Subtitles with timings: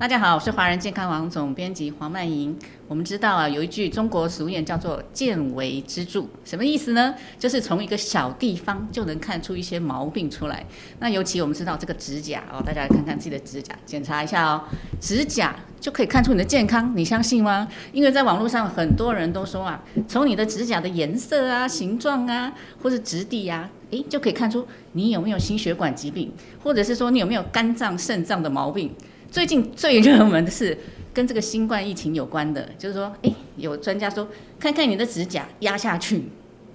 [0.00, 2.56] 大家好，我是华人健康网总编辑黄曼莹。
[2.88, 7.14] 我们知道啊，有一句中国俗谚叫做“见微知著”，什么意思呢？
[7.38, 10.64] 就是从一个小地方就能看出一些毛病出来。
[11.00, 14.64] 那尤其我们知道这个指甲哦，大家来看看自己的指甲，检查一下哦，
[15.02, 17.68] 指甲就可以看出你的健康，你相信吗？
[17.92, 22.50] 因为在网络上很多人都说啊，从你的指甲的颜色啊、形状啊，
[22.82, 26.32] 或者质地啊，诶，就可以看出你有没有心血管疾病，
[26.62, 28.90] 或者是说你有没有肝脏、肾脏的毛病。
[29.30, 30.76] 最近最热门的是
[31.14, 36.24] 跟这个新冠疫情有关的，就是说，哎，有专家说，看看你的指甲压下去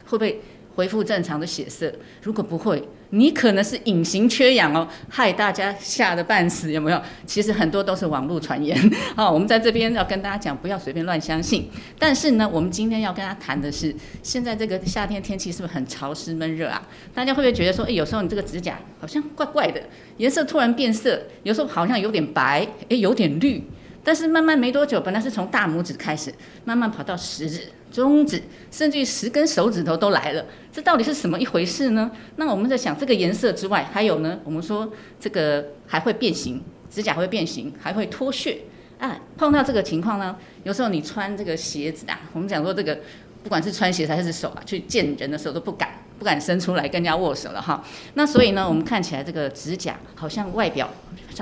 [0.05, 0.41] 会不会
[0.75, 1.93] 恢复正常的血色？
[2.21, 2.87] 如果不会。
[3.11, 7.01] 你可能是隐形缺氧哦，害大家吓得半死，有没有？
[7.25, 8.77] 其实很多都是网络传言。
[9.15, 11.69] 好，我们在这边要跟大家讲，不要随便乱相信。
[11.97, 16.81] 但是呢，我们今天要跟大家谈的是，现在这个夏天天气是不是很潮湿闷热啊？
[17.13, 19.81] 大家会不会觉得说，哎，有时候你这个指甲好像怪怪的，
[20.17, 23.63] 颜色突然变色，有时候好像有点白，哎，有点绿。
[24.03, 26.31] 但是慢慢没多久，本来是从大拇指开始，
[26.63, 27.61] 慢慢跑到食指、
[27.95, 30.45] 中指，甚至于十根手指头都来了。
[30.71, 32.11] 这到底是什么一回事呢？
[32.35, 34.39] 那我们在想，这个颜色之外，还有呢？
[34.43, 38.59] 我们说这个还会变形，指甲会变形，还会脱屑。
[38.99, 42.99] 啊，碰到这个情况呢，有时候你穿这个鞋子啊，我们讲说这个，
[43.43, 45.89] 不管是穿鞋子还是手啊，去见人的时候都不敢。
[46.17, 50.89] 不敢伸出来跟人家握手了哈，那所以呢，我们看起来这个指甲好像外表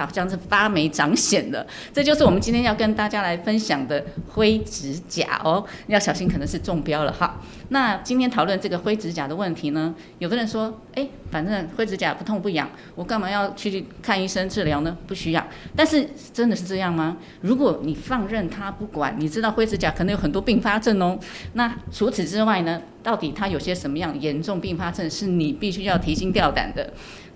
[0.01, 7.39] 好像是发霉长癣的，这就是我们今天要跟大家来分享的灰指甲哦，要小心可能是中标了哈。
[7.69, 14.95] 那今天讨论这个灰指甲的问题呢，有的人说，哎，反正灰指甲不痛不痒，我干嘛要去看医生治疗呢？
[15.07, 15.45] 不需要。
[15.75, 17.17] 但是真的是这样吗？
[17.41, 21.17] 如果你放任它不管，你知道灰指甲可能有很多并发症哦。
[21.53, 22.81] 那除此之外呢？
[23.03, 26.89] 到底它有些什么样严重并发症是你必须要提心吊胆的？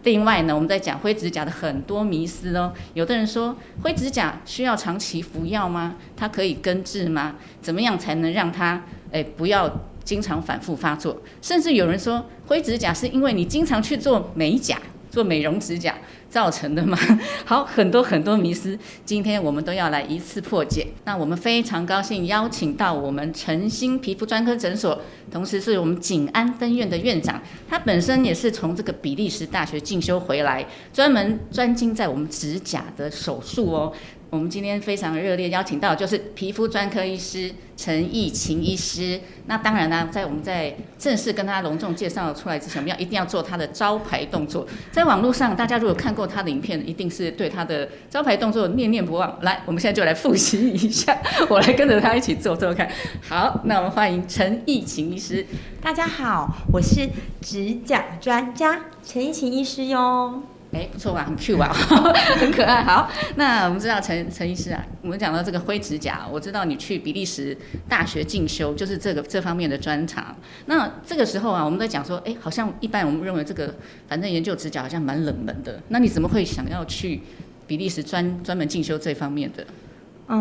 [0.08, 2.72] 另外呢，我们在讲灰指甲的很多迷思哦。
[2.94, 5.98] 有的人说灰指甲需要长期服药吗？
[6.16, 7.36] 它可以根治吗？
[7.62, 9.70] 怎么样才能让它诶不要
[10.06, 11.22] 经常反复发作？
[11.42, 14.80] 甚至有人说灰指甲是因为你经常去做美甲。
[15.10, 15.96] 做美容指甲
[16.30, 16.98] 造成的吗？
[17.46, 20.88] 好，很多很多迷思，今天我们都要来一次破解。
[21.06, 25.00] 那我们非常高兴邀请到我们诚心皮肤专科诊所，
[25.32, 33.94] 同时是我们景安分院的院长，他本身也是从这个比利时大学进修回来，专门专精在我们指甲的手术哦。
[34.30, 39.18] 我们今天非常热烈邀请到就是皮肤专科医师陈义琴医师。
[39.46, 44.68] 那当然呢，在我们在正式跟他隆重介绍出来之前，我们要一定要做他的招牌动作。
[44.92, 49.40] 在网络上，大家如果看过他的影片，一定是对他的招牌动作念念不忘。
[49.44, 51.18] 来，我们现在就来复习一下，
[51.48, 52.90] 我来跟着他一起做做看。
[53.22, 55.46] 好，那我们欢迎陈义琴医师。
[55.82, 57.08] 大家好，我是
[57.40, 60.44] 指甲专家陈义琴医师哟。
[60.78, 61.24] 哎，不错吧？
[61.26, 61.74] 很 Q 啊，
[62.40, 62.84] 很可爱。
[62.84, 67.58] 好，那我们知道陈陈医师啊，我们讲到这个灰指甲，我知道你去比利时
[67.90, 70.36] 大学进修，就是这个这方面的专长。
[70.68, 73.74] 那这个时候啊，我们在讲说，哎，好像一般我们认为这个，
[74.08, 75.82] 反正研究指甲好像蛮冷门的。
[75.88, 77.22] 那你怎么会想要去
[77.66, 79.66] 比利时专专门进修这方面的？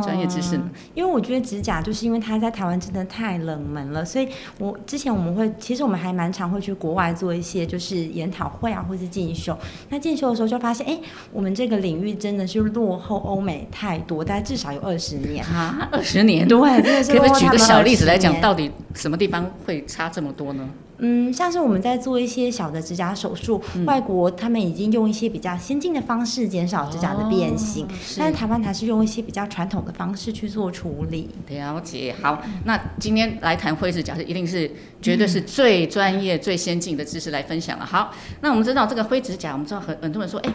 [0.02, 0.60] 专业知识，
[0.94, 9.56] 因为我觉得指甲就是因为它在台湾真的太冷门了，所以我之前我们会，其实我们还蛮常会去国外做一些就是研讨会啊，或是进修。
[9.88, 10.98] 那进修的时候就发现，哎，
[11.32, 17.12] 我们这个领域真的是落后欧美太多，大概至少有二十年啊，二十年，对，真的是。
[17.12, 20.68] 可不可以举个小例子来讲，到底什么地方会差这么多呢？
[20.98, 27.86] 嗯，像是我们在做一些小的指甲手术，外国他们已经用一些比较先进的方式减少指甲的变形，
[28.18, 31.28] 但是台湾还是用一些比较传统的方式去做处理。
[31.48, 34.70] 了解，好，那今天来谈灰指甲是一定是
[35.02, 37.84] 绝对是最专业、最先进的知识来分享了。
[37.84, 40.52] 好，那我们知道这个灰指甲，我们知道很很多人说，哎。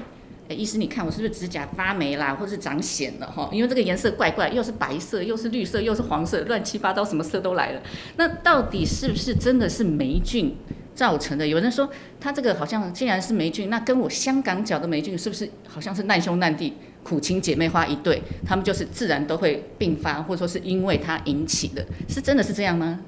[0.53, 3.50] 医师，你看我是不是指甲发霉啦，或是长藓了哈？
[3.51, 7.81] 因为这个颜色怪怪，又是白色，又是绿色，又是黄色，乱七八糟，什么色都来了。
[8.17, 10.56] 那到底是不是真的是霉菌
[10.94, 11.47] 造成的？
[11.47, 16.73] 有人说他这个好像既然是霉菌，那跟我香港脚的霉菌是不是好像是难兄难弟、
[17.03, 18.22] 苦情姐妹花一对？
[18.45, 22.99] 他们就是自然都会并发，或者说是因为它引起的，是真的是这样吗？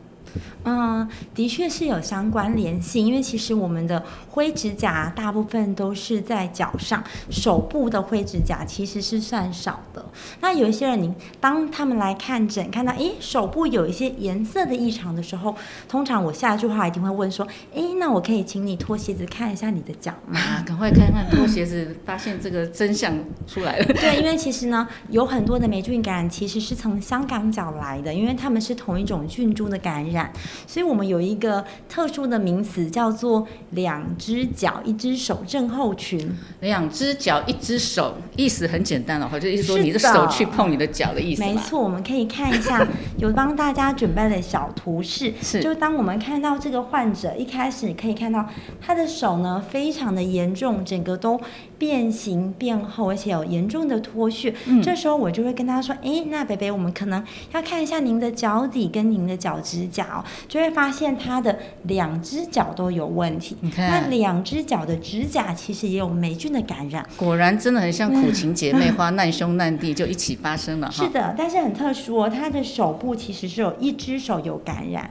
[0.65, 10.03] 嗯，的确是有相关联性，因为其实我们的灰指甲大部分都是在脚上，手部的灰指甲其实是算少的。
[10.39, 15.53] 那有一些人，你当他们来看诊，看到诶手部有一些颜色的异常的时候，
[15.89, 20.39] 通常我下一句话一定会问说，诶，那我可以请你脱鞋子看一下你的脚吗？
[20.65, 23.13] 赶快看看脱鞋子，发现这个真相
[23.45, 23.85] 出来了。
[23.85, 30.22] 对，因为其实呢，有很多的霉菌感染其实是从香港脚来的，因为他们是同一种菌株的感染。
[30.23, 30.31] 染，
[30.67, 36.31] 所以我们有一个特殊的名词叫做两只脚一只手症候群。
[36.61, 41.47] 两只脚一只手，意思很简单了，哈，就意思说你的的手去碰你的脚的意思嘛。
[41.47, 42.85] 没错，我们可以看一下，
[43.17, 48.47] 有帮大家准备了小图示，是就当我们看到这个患者一开始，可以看到
[48.81, 51.39] 他的手呢非常的严重，整个都
[51.77, 54.53] 变形变厚，而且有严重的脱屑。
[54.65, 57.23] 嗯这时候我就会跟他说：“哎，那北北，我们可能
[57.53, 63.57] 要看一下您的脚底跟您的脚趾甲哦，就会发现他的两只脚都有问题。
[63.62, 71.04] 你看那两只脚的指甲其实也有霉菌的感染。”果然真的很像苦情姐妹花， 难兄难弟就一起发生了哈。
[71.06, 75.10] 是的，但是很特殊哦，他的手部其实是有一只手有感染。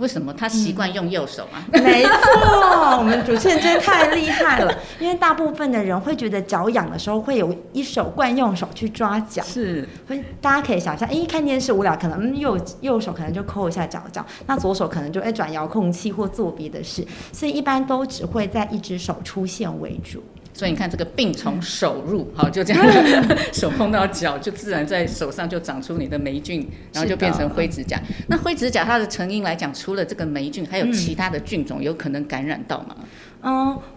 [0.00, 1.62] 为什么他习惯用右手啊？
[1.72, 9.42] 没错，我们主持人真的太厉害了，因为大部分的人会觉得脚痒的时候会有一手惯用手去抓脚。
[9.42, 20.22] 是会，大家可以想象，诶，看电视无聊，可能嗯右右手可能就抠一下脚脚，那左手可能就哎转遥控器或做别的事，所以一般都只会在一只手出现为主。
[20.60, 22.84] 所以你看这个病从手入，好就这样，
[23.50, 27.98] 手碰到脚就自然在手上就长出你的霉菌，然后就变成灰指甲。
[28.28, 32.94] 那灰指甲它的成因来讲，除了这个霉菌，还有其他的菌种有可能感染到吗？
[32.98, 33.06] 嗯，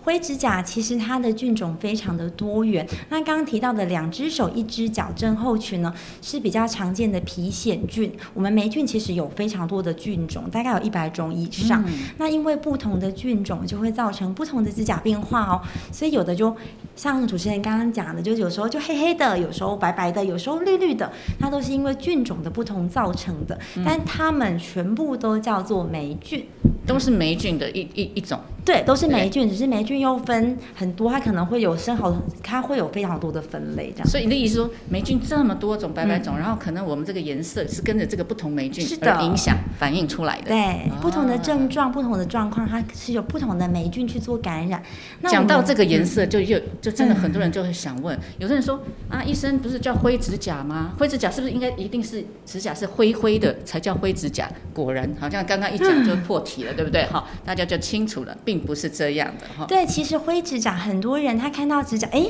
[0.04, 2.88] 灰指甲其实它的菌种非常的多元。
[3.10, 8.12] 那刚刚提到的两只手一只脚症候群呢，是比较常见的皮癣菌。
[8.34, 11.84] 我们霉菌其实有非常多的菌种，大概有一百种以上。
[12.18, 15.62] 那因为不同的菌种就会造成不同的指甲变化哦，
[15.92, 16.56] 所以有的就
[16.96, 23.60] 像主持人刚刚讲的，就有时候就黑黑的，有时候白白的，有时候绿绿的，它都是因为菌种的不同造成的。
[23.86, 26.46] 但它们全部都叫做霉菌。
[26.86, 28.38] 都是霉菌的一一一种。
[28.66, 34.08] 对，都是霉菌，只是霉菌又分很多，它可能会有生好，它会有非常多的分类这样。
[34.08, 40.48] 所以你的意思说，霉菌这么多种、百百种，然后可能我们这个颜色是跟着这个不同霉菌是的而影响、反映出来的。
[40.48, 44.82] 对，不同的啊症状、不同的状况，它是有不同的霉菌去做感染。
[45.20, 50.94] 那讲到这个颜色，就又就真的嗯很多人就会想问，有的人说啊，医生不是叫灰指甲吗？
[50.98, 54.50] 灰指甲是不是应该一定是指甲是灰灰的才叫灰指甲？
[54.74, 57.04] 果然，好像刚刚一讲就破题了，对不对？
[57.08, 59.66] 好，大家就清楚了，并并不是这样的哈。
[59.66, 62.28] 对，其实灰指甲很多人他看到指甲，哎。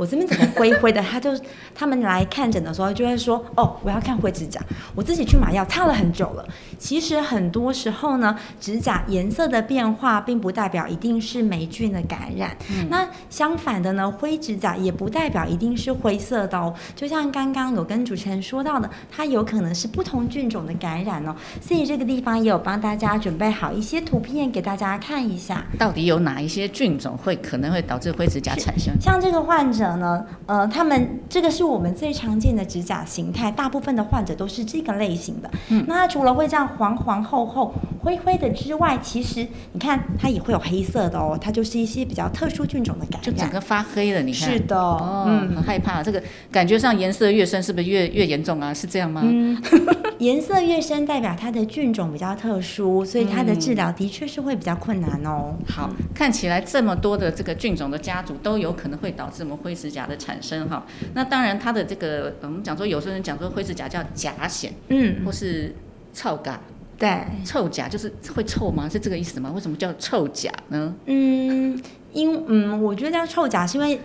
[0.00, 1.02] 我这边怎么灰灰的？
[1.02, 1.30] 他就
[1.74, 4.58] 他们来看诊的时候就会说：“哦，我要看灰指甲。”
[4.96, 6.48] 我自己去买药，擦了很久了。
[6.78, 12.56] 其实很多时候呢，指甲颜色的变化并不代表一定是霉菌的感染。
[12.88, 16.74] 那相反的呢，灰指甲也不代表一定是灰色的哦。
[16.96, 21.36] 就像刚刚有跟主持人说到的，它有可能是不同菌种的感染哦。
[21.60, 25.62] 所以这个地方也有帮大家准备好一些图片给大家看一下。
[25.78, 28.98] 到底有哪一些菌种会可能会导致灰指甲产生？
[28.98, 35.50] 像这个患者呢，呃，他们这个是我们最常见的指甲形态，大部分的患者都是这个类型的。
[35.68, 43.22] 嗯，那它除了会这样黄黄厚厚、灰灰的之外，其实你看它也会有黑色的哦，它就是一些比较特殊菌种的感染。
[43.22, 44.50] 就整个发黑了，你看。
[44.50, 46.02] 是的，哦，嗯很害怕。
[46.02, 48.72] 这个感觉上颜色越深，是不是越越严重啊？
[48.72, 49.20] 是这样吗？
[49.24, 49.60] 嗯，
[50.18, 55.54] 颜色越深代表它的菌种比较特殊，所以它的治疗的确是会比较困难哦。
[55.66, 60.84] 好，看起来这么多的这个菌种的家族都有可能会导致我们灰指甲的产生哈。
[61.14, 65.72] 那当然，它的这个我们讲说，有些人讲说灰指甲叫甲癣嗯，或是
[66.12, 66.60] 臭甲，
[66.98, 68.88] 对，臭甲就是会臭吗？
[68.88, 69.52] 是这个意思吗？
[69.54, 70.92] 为什么叫臭甲呢？
[71.06, 71.80] 嗯，
[72.12, 74.00] 因嗯，我觉得叫臭甲是因为。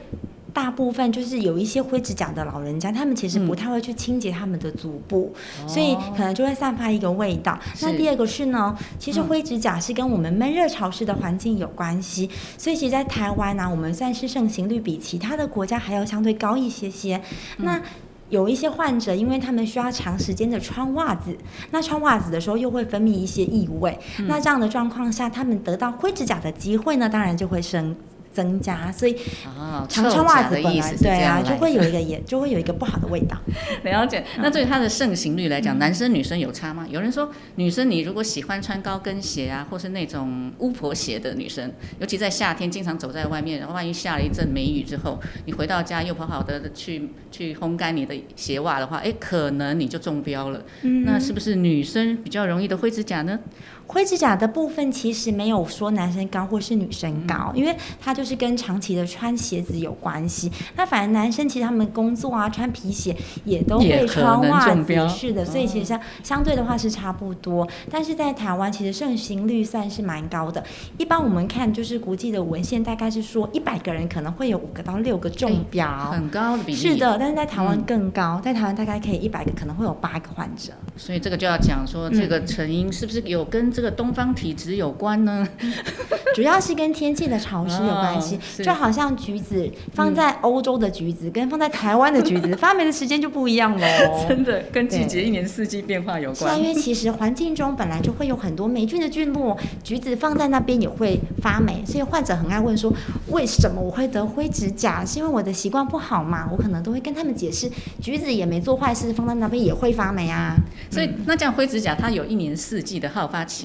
[0.55, 5.33] 大部分就是有一些灰指甲的老人家，他们其实不太会去清洁他们的足部，
[5.67, 7.59] 所以可能就会散发一个味道。
[7.81, 17.21] 那第二个是呢，其实灰指甲是跟我们闷热潮湿的环境有关系，所以其实，在台湾呢、啊我们算是盛行率比其他的国家还要相对高一些些。
[17.57, 17.81] 那
[18.29, 21.38] 有一些患者，因为他们需要长时间的穿袜子，
[21.71, 27.93] 那穿袜子的时候又会分泌一些异味，那这样的状况下，他们得到灰指甲的机会呢，当然就会升
[28.36, 29.15] 增加，所以
[29.46, 33.38] 啊，常穿袜子甲的意思本来对啊，就会有一个也 就会有一个不好的味道。
[33.84, 34.25] 了解。
[34.39, 36.86] 那对于它的盛行率来讲，男生女生有差吗？
[36.89, 50.62] 有人说，女生你如果喜欢穿高跟鞋啊，或是那种巫婆鞋的女生，尤其在夏天经常走在外面，然后万一下了一阵梅雨之后，你回到家又不好好的去去烘干你的鞋袜的话，哎，可能你就中标了。
[51.06, 53.39] 那是不是女生比较容易的灰指甲呢？
[53.88, 60.51] 灰指甲的部分其实没有说男生高或是女生高，因为它就就是跟长期的穿鞋子有关系。
[60.75, 67.70] 那反而男生其实他们工作啊穿皮鞋也都会穿袜子，是的，所以其实相相对的话是差不多。
[67.92, 70.63] 但是在台湾其实盛行率算是蛮高的。
[70.98, 76.80] 一般我们看就是国际的文献，大概是说一百个人可能会有五个到六个中标，很高的比例。
[76.80, 80.74] 是的，但是在台湾更高，在台湾大概可以一百个可能会有八个患者。
[80.98, 85.46] 所以这个就要讲说这个成因是不是有跟这个东方体质有关呢？
[86.34, 94.25] 主要是跟天气的潮湿有关系，就好像橘子放在欧洲的橘子跟放在台湾的橘子 发霉的时间就不一样喽。
[94.29, 96.55] 真的跟季节一年四季变化有关。
[96.55, 102.94] 是啊，因为其实环境中本来就会有很多霉菌的菌落，橘子放在那边也会发霉，所以患者很爱问说，
[103.27, 105.03] 为什么我会得灰指甲？
[105.05, 106.48] 是因为我的习惯不好嘛？
[106.50, 107.70] 我可能都会跟他们解释，
[108.01, 110.55] 橘子也没做坏事，放在那边也会发霉啊。
[110.89, 113.64] 所以那这样灰指甲它有一年四季的好发期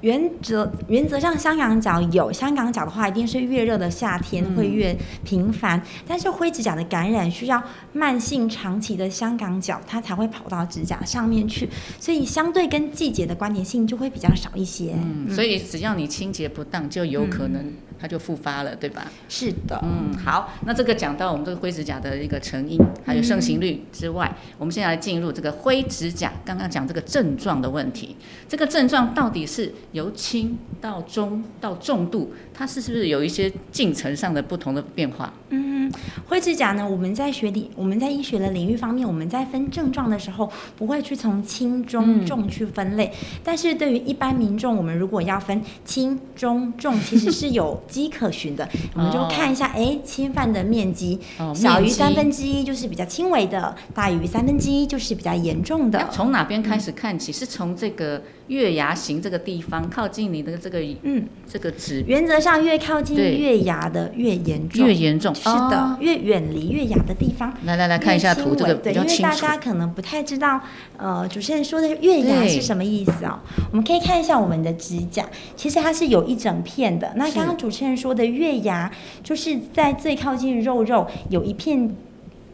[0.00, 5.82] 原则原则上，香港脚有香港脚的话，一定是越热的夏天会越频繁。
[6.06, 7.62] 但是灰指甲的感染需要
[7.92, 14.94] 慢性长期的香港脚，它才会跑到指甲上面去，所以相对跟季节的关联性就会比较少一些。
[14.96, 17.72] 嗯，所以只要你清洁不当，就有可能。
[18.00, 19.04] 它就复发了，对吧？
[19.28, 26.32] 是的，嗯，好，那这个讲到我们这个灰指甲的一个成因，还有盛行率之外，我们现在来进入这个灰指甲。
[26.44, 28.14] 刚刚讲这个症状的问题，
[28.46, 35.32] 这个症状到底是由轻到中到重度，它是是不是有一些进程上的不同的变化？
[35.50, 35.90] 嗯，
[36.26, 43.10] 灰指甲呢，我们在学理，我们在医学的领域方面，我们在分症状的时候，不会去从轻中重去分类。
[43.42, 47.68] 但是对于一般民众，我们如果要分轻中重，其实是有。
[47.88, 51.18] 迹可循的，我们就看一下，哎，侵犯的面积
[51.54, 56.06] 小于三分之一就是比较轻微的，大于三分之一就是比较严重的。
[56.12, 57.32] 从哪边开始看起？
[57.32, 67.52] 是从这个月牙形这个地方靠近你的这个嗯这个指，原则上越靠近月牙的越严重，越严重是的，越远离月牙的地方。
[67.64, 69.22] 来来来看一下图，这个比较清楚。
[69.22, 70.60] 因为大家可能不太知道，
[70.96, 73.38] 呃，主持人说的月牙是什么意思哦？
[73.70, 75.24] 我们可以看一下我们的指甲，
[75.56, 77.12] 其实它是有一整片的。
[77.16, 78.90] 那刚刚主持人说的月牙，
[79.22, 81.94] 就是在最靠近肉肉有一片。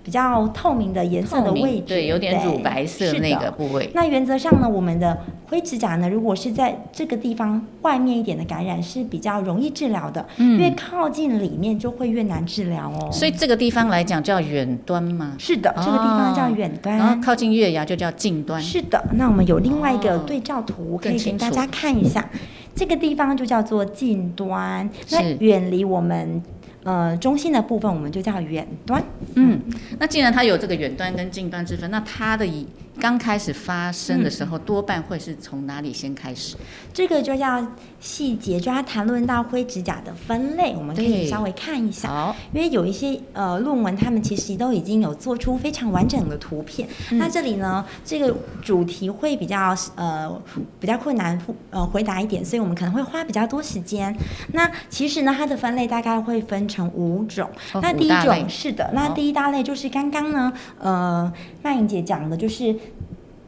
[0.04, 3.88] 比较透明的颜色的位置，对，有点乳白色那个部位。
[3.94, 5.18] 那原则上呢，我们的
[5.49, 10.25] 灰指甲呢，如果是在这个地方外面一点的感染是比较容易治疗的，
[10.58, 13.11] 越靠近里面就会越难治疗哦。
[13.11, 15.34] 所以这个地方来讲叫远端吗？
[15.38, 18.61] 是的，这个地方叫远端，然后靠近月牙就叫近端。
[18.61, 22.28] 是的，那我们有另外一个对照图可以给大家看一下，
[22.75, 26.42] 这个地方就叫做近端，那远离我们。
[26.85, 29.03] 呃，中心的部分我们就叫远端。
[29.35, 29.59] 嗯，
[29.99, 32.67] 那既然它有这个远端跟近端之分，那它的以
[33.00, 36.57] 刚开始发生的时候，多半会是从哪里先开始？
[36.93, 37.67] 这个就要
[38.04, 42.06] 细节，就要谈论到灰指甲的分类，我们可以稍微看一下。
[42.06, 46.87] 好，因为有一些呃论文，他们其实都已经有做出非常完整的图片。
[47.12, 50.30] 那这里呢，这个主题会比较呃
[50.78, 54.14] 比较困难呃回答一点，所以我们可能会花比较多时间。
[54.52, 57.49] 那其实呢，它的分类大概会分成五种。
[57.80, 61.32] 那第一种是的，那第一大类就是刚刚呢，呃，
[61.62, 62.76] 曼莹姐讲的就是。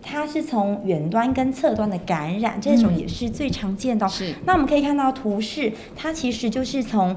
[0.08, 4.08] 它是从远端跟侧端的感染，这种也是最常见的。
[4.08, 4.32] 是。
[4.44, 7.16] 那我们可以看到图示，它其实就是从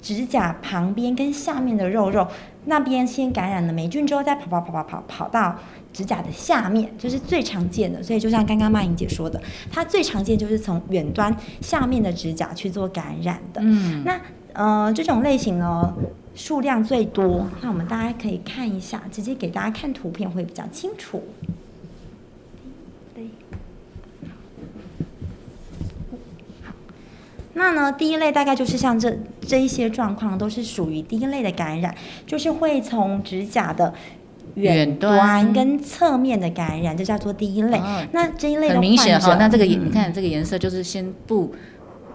[0.00, 2.26] 指甲旁边跟下面的肉肉
[2.64, 5.56] 那边先感染了霉菌，之后再跑跑跑跑跑跑到
[5.92, 8.02] 指甲的下面，这是最常见的。
[8.02, 13.60] 所以就像刚刚曼莹姐说的，它最常见就是从远端下面的指甲去做感染的。
[13.62, 14.02] 嗯。
[14.04, 14.18] 那
[14.54, 15.94] 呃，这种类型呢，
[16.34, 17.46] 数量最多。
[17.60, 21.22] 那我们大家可以看一下，直接给大家看图片会比较清楚。
[27.58, 31.94] 那呢，第一类大概就是像这这一些状况，都是属于第一类的感染，
[32.26, 33.92] 就是会从指甲的
[34.54, 37.80] 远端跟侧面的感染，这叫做第一类。
[38.12, 41.54] 那这一类很明显哈，那这个你看这个颜色就是先布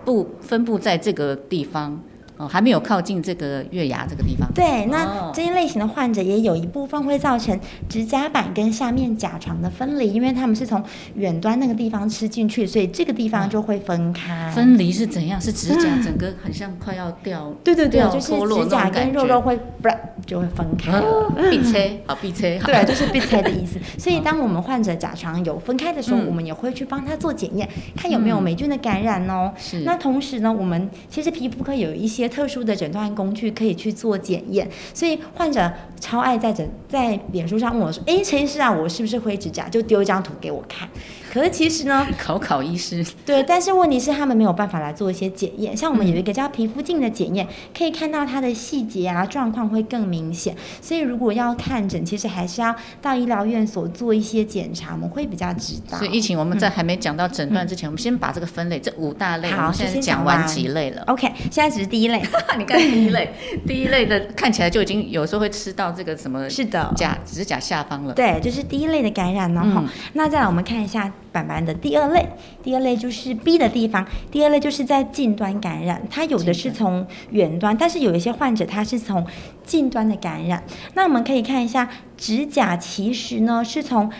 [0.05, 2.01] 布分布在这个地方。
[2.41, 4.49] 哦，还没有靠近这个月牙这个地方。
[4.53, 7.57] 对，那这一类型的患者也有一部分会造成
[7.87, 10.83] 指甲板跟下面甲床的分离，因为他们是从
[11.15, 14.49] 远端那个地方吃进去，所以这个地方就会分开。
[14.51, 15.39] 分离是怎样？
[15.39, 17.53] 是指甲整个很像快要掉？
[17.63, 19.89] 对对对，就是指甲跟肉肉会不
[20.25, 21.01] 就会分开了。
[21.01, 23.79] 哦，闭车， 好闭车，好对，就是被拆的意思。
[23.97, 29.51] 所以当我们患者甲床有分开的时候，嗯我们也会去帮他做检验，看有没有霉菌的感染哦。
[29.57, 40.89] 是那同时呢，我们其实皮肤科有一些特殊的诊断工具可以去做检验，所以患者超爱在诊在脸书上问我说：“诶，陈医师啊，我是不是灰指甲？”就丢一张图给我看。
[41.31, 47.47] 可是其实呢， 考考医师，对，但是问题是他们没有办法来做一些检验，像我们有一个叫皮肤镜的检验，
[47.77, 50.53] 可以看到它的细节啊状况会更明显。
[50.81, 55.97] 所以如果要看诊，其实还是要到医疗院所做一些检查，我们会比较知道。
[55.97, 61.01] 所以疫情我们在还没讲到诊断之前，我们先把这个分类，这五大类，好我们现在就先讲完几类了。
[61.03, 62.21] OK，现在只是第一类。
[62.57, 63.33] 你看第一类，
[63.65, 68.13] 第一类的看起来就已经有时候会吃到这个什么是的，甲指甲下方了。
[68.13, 69.61] 对，就是第一类的感染呢。
[69.61, 72.27] 哈、嗯那再来我们看一下板板的第二类，
[72.61, 79.25] 第二类就是 B 的地方，第二类就是在近端感染，它有的是从远端，但是有一些患者他是从
[79.63, 80.63] 近端的感染。
[80.93, 84.11] 那我们可以看一下指甲，其实呢是从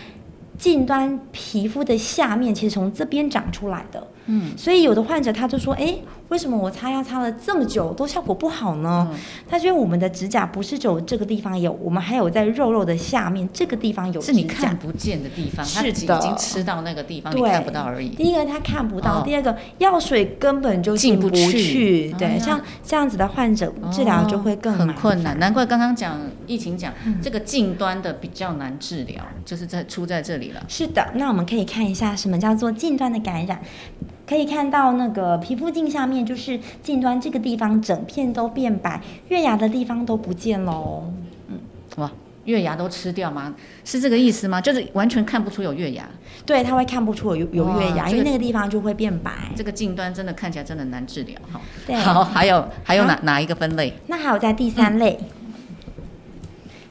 [0.56, 4.06] 近端皮肤的下面，其实从这边长出来的。
[4.26, 5.96] 嗯，所以有的患者他就说，哎，
[6.32, 9.06] 为什么我擦药擦了这么久都效果不好呢？
[9.12, 14.74] 嗯他觉得我们的指甲不是只有这个地方有，我们还有在肉肉的下面这个地方有是你看。
[14.78, 18.08] 不见的地方，它是的已经吃到那个地方，你看不到而已。
[18.08, 30.64] 第一个他看不到，哦第二个药水根本就进不不去对，哎像这样子的患者治疗就会更哦很困难，难怪刚刚讲疫情讲嗯这个近端的比较难治疗，就是在出在这里了。
[30.66, 33.60] 是的，那我们可以看一下什么叫做近端的感染。
[34.32, 38.98] 可以看到那个皮肤镜下面，就是近端这个地方整片都变白，
[39.28, 41.04] 月牙的地方都不见喽。
[41.48, 41.58] 嗯
[41.96, 42.10] 哇，
[42.46, 43.54] 月牙都吃掉吗？
[43.84, 44.58] 是这个意思吗？
[44.58, 46.08] 就是完全看不出有月牙，
[46.46, 49.32] 对，他会看不出有有月牙，这个因为那个地方就会变白。
[49.54, 51.60] 这个近端真的看起来真的难治疗哈。
[51.86, 53.92] 对，好，还有还有哪哪一个分类？
[54.06, 55.18] 那还有在第三类，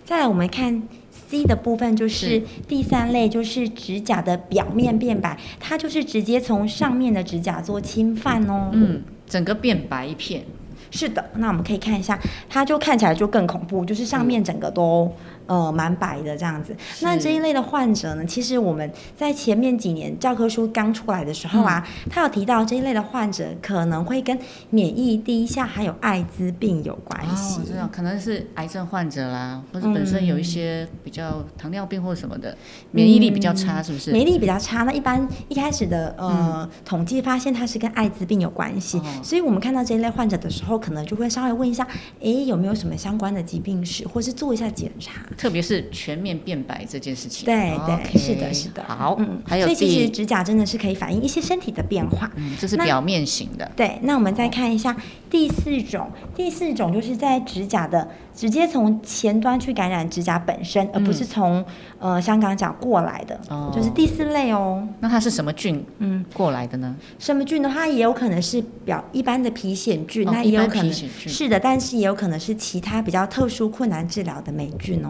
[0.05, 0.83] 再来我们看
[1.31, 8.69] C 的部分，就是是第三类，就是指甲的表面变白，它就是直接从上面的指甲做侵犯哦。
[8.73, 10.43] 嗯，整个变白一片，
[10.91, 12.19] 是的，那我们可以看一下，
[12.50, 15.09] 它就看起来就更恐怖，就是上面整个都、
[15.48, 16.75] 呃蛮白的这样子。
[17.01, 24.38] 那这一类的患者呢，其实我们在前面几年教科书刚出来的时候啊，他有提到这一类的患者可能会跟
[24.69, 27.60] 免疫低下还有艾滋病有关哦，系。
[27.62, 32.55] 我知道，可能是癌症患者啦，或者本身有一些比较糖尿病或什么的，
[32.91, 34.12] 免疫力比较差，是不是？
[34.12, 41.88] 免疫力比较差，那一般一开始的呃、统计发现它是跟艾滋病有关系，哦所以我们看到这一类患者的时候，可能就会稍微问一下，
[42.19, 45.21] 诶，有没有什么相关的疾病史，或是做一下检查。
[45.38, 47.45] 特别是全面变白这件事情。
[47.45, 52.29] 对对是的是的好，嗯，还有所以其实，指甲真的是可以反映一些身体的变化。
[52.35, 53.69] 嗯，这是表面型的。
[53.75, 54.95] 对，那我们再看一下
[55.29, 61.63] 第四种，第四种就是在指甲的直接从前端去感染指甲本身，而不是从
[62.00, 64.88] 呃香港脚过来的，嗯哦就是第四类哦。
[65.00, 66.96] 那它是什么菌嗯，过来的呢？
[67.20, 75.09] 什么菌的话，也有可能是表一般的皮癣菌，哦那也有可能是的，但是也有可能是其他比较特殊困难治疗的霉菌哦。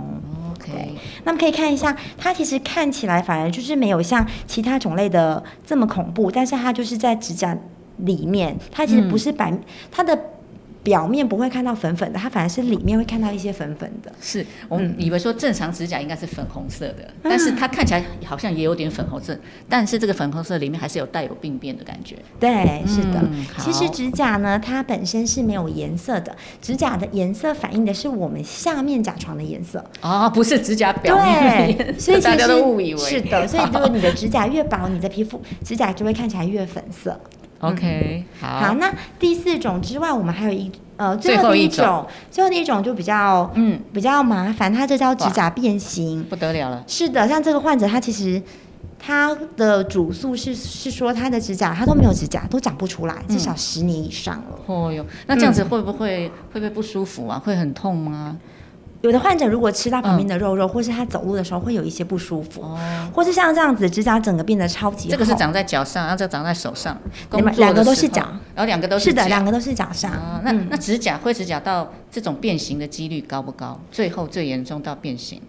[0.52, 7.58] OK，那么可以看一下，它其实看起来反而就是没有像其他种类的这么恐怖，但是它就是在指甲
[7.98, 9.52] 里面，它其实不是白，
[9.92, 10.18] 它的
[10.84, 14.12] 表面不会看到粉粉的，它反而是里面会看到一些粉粉的。
[14.20, 19.38] 是我嗯们以为说正常指甲应该是粉红色的，但是它看起来好像也有点粉红色，
[19.70, 22.18] 但是这个粉红色里面还是有带有病变的感觉。
[22.40, 23.22] 对，是的。
[23.22, 29.84] 嗯其实指甲呢，它本身是没有颜色的，指甲的颜色反映的是我们下面甲床的颜色。
[30.02, 37.20] 哦，不是指甲表面所以其大家实都误以为是的，所以如果 你的指甲越薄，你的皮肤指甲就会看起来越粉色。
[37.62, 46.24] OK，好，好，那第四种之外，我们还有一呃最最后一种种，最后的一种就比较嗯，比较麻烦，它这叫指甲变形。
[46.24, 48.42] 不得了了，是的，像这个患者，他其实
[49.00, 54.60] 他的主诉是是说他的指甲他都没有指甲，都长不出来，至少十年以上了。
[54.66, 57.42] 哦哟，那这样子会不会、会不会不舒服啊？
[57.44, 58.38] 会很痛吗？
[59.02, 62.78] 有的患者如果吃到旁边的肉肉，或是他走路的时候会有一些不舒服，哦，
[63.14, 65.12] 或是像这样子指甲整个变得超级厚。
[65.12, 66.96] 这个是长在脚上，然后这个长在手上，
[67.58, 68.22] 两个都是脚，
[68.54, 70.12] 然后两个都是是的，两个都是脚上。
[70.12, 73.80] 啊，那、嗯那指甲灰指甲到这种变形的几率高不高？
[73.92, 75.42] 最后最严重到变形，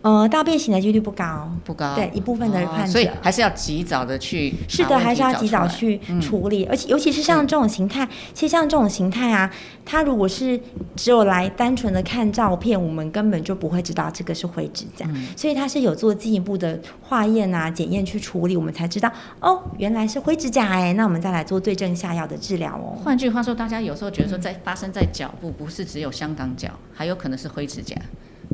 [0.00, 6.20] 呃，大变形的几率不高，不高，对一部分的患者，哦所以还是要及早的去是的，还是要及早去嗯。
[6.20, 9.50] 处理，而且尤其是像这种形态，其实像这种形态啊，
[9.84, 10.58] 它如果是
[10.94, 15.26] 只有来单纯的看照片，我们根本就不会知道这个是灰指甲，嗯。
[15.36, 22.96] 所以它是有做进一步的化验啊、检验去处理，我们才知道哦，原来是灰指甲哎，那我们再来做对症下药的治疗哦。
[23.02, 27.96] 换句话说，大家有时候觉得嗯说，在发生在脚部，不是只有香港脚，还有可能是灰指甲，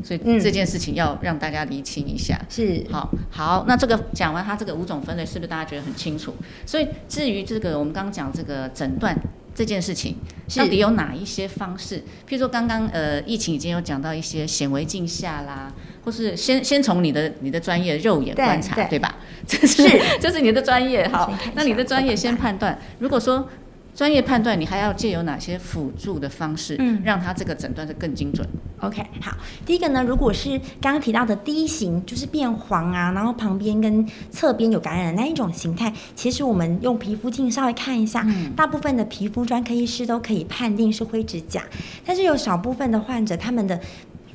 [0.03, 2.39] 所以嗯这件事情要让大家厘清一下。
[2.49, 6.35] 是，好好，那这个讲完它这个五种分类，是不是大家觉得很清楚？
[6.67, 9.17] 所以至于这个我们刚刚讲这个诊断
[9.55, 10.17] 这件事情，
[10.57, 11.99] 到底有哪一些方式？
[12.29, 15.73] 譬如说刚刚呃疫情已经有讲到一些显微镜下啦，
[16.05, 19.15] 或是先先从你的你的专业肉眼观察，对对吧？
[19.47, 19.83] 这是
[20.21, 21.07] 这是你的专业。
[21.09, 22.79] 好那你的专业先判断。
[22.99, 23.49] 如果说
[23.95, 27.01] 专业判断，你还要借由哪些辅助的方式，嗯。
[27.05, 28.47] 让他这个诊断是更精准
[28.81, 38.27] ？OK，好，第一个呢，如果是刚刚提到的第一型，就是变黄啊，然后旁边跟侧边有感染的那一种形态，其实我们用皮肤镜稍微看一下，
[38.57, 41.63] 大部分的皮肤专科医师都可以判定是灰指甲，
[42.05, 43.79] 但是有少部分的患者，他们的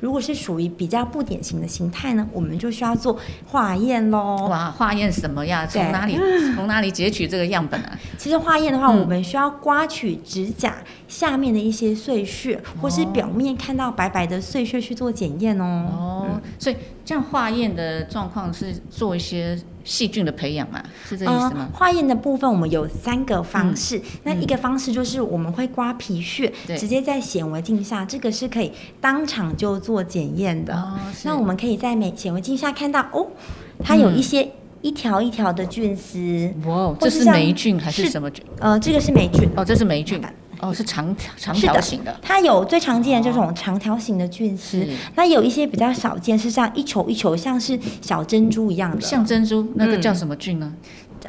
[0.00, 4.48] 如果是属于比较不典型的形态呢，我们就需要做化验喽。
[4.48, 5.66] 哇，化验什么呀？
[5.66, 6.18] 从哪里
[6.56, 7.98] 从哪里截取这个样本啊？
[8.18, 15.86] 其实化验的话，嗯我们需要刮取指甲下面的一些碎屑，或是表面看到白白的碎屑去做检验哦。
[15.90, 16.76] 哦，所以
[17.10, 20.80] 这样化验的状况是做一些细菌的培养嘛？
[21.04, 21.68] 是这意思吗？
[21.68, 28.70] 呃化验的部分我们有三个方式，嗯那一个方式就是我们会刮皮屑，对直接在显微镜下，这个是可以
[29.00, 30.72] 当场就做检验的。
[30.72, 33.26] 哦，是那我们可以在美显微镜下看到哦，
[33.82, 34.48] 它有嗯一些
[34.80, 38.44] 一条一条的菌丝，哇，哦这是霉菌还是是什么菌？
[38.60, 39.48] 呃，这个是霉菌。
[39.56, 40.22] 哦，这是霉菌。
[40.60, 42.14] 哦，是长条长条形的。
[42.22, 49.00] 它有最常见的这种长条形的菌丝是，那有一些比较少见，是像一球一球，像是小珍珠一样的。
[49.00, 50.72] 像珍珠，那个嗯叫什么菌呢？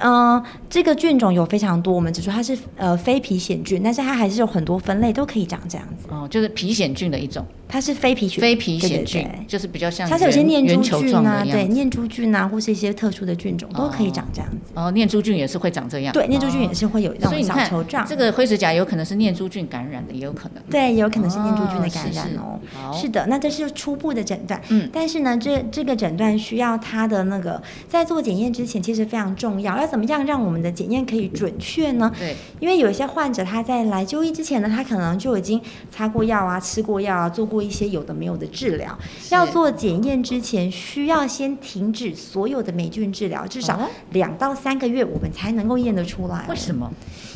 [0.03, 6.07] 嗯，这个菌种有非常多，我们只说它是呃非皮癣菌，但是它还是有很多分类，都可以长这样子。
[6.09, 11.67] 哦，就是皮癣菌的一种，它是非皮癣，非皮癣菌对，就是比较像它是有些念珠菌啊，对。
[11.67, 14.73] 念珠菌啊，或是一些特殊的菌种都可以长这样子。
[14.73, 16.13] 哦，念珠菌也是会长这样。
[16.13, 18.05] 对，念珠菌哦也是会有那种小球状。
[18.07, 20.63] 这个灰指甲有可能是念珠菌感染的，也有可能。
[20.69, 22.59] 对，有可能是念珠菌的哦感染是是哦。
[22.93, 24.59] 是的，那这是初步的诊断。
[24.69, 29.77] 嗯但是呢，这这个诊断需要它的那个在做检验之前，其实非常重要。
[29.77, 32.09] 要怎么样让我们的检验可以准确呢？
[32.17, 38.97] 对，因为有一些患者他在来就医之前呢，他可能就已经擦过药啊、吃过药啊、做过一些有的没有的治疗。
[39.29, 46.89] 要做检验之前，需要先停止所有的霉菌治疗，至少哦两到三个月，我们才能够验得出来哦、为什么？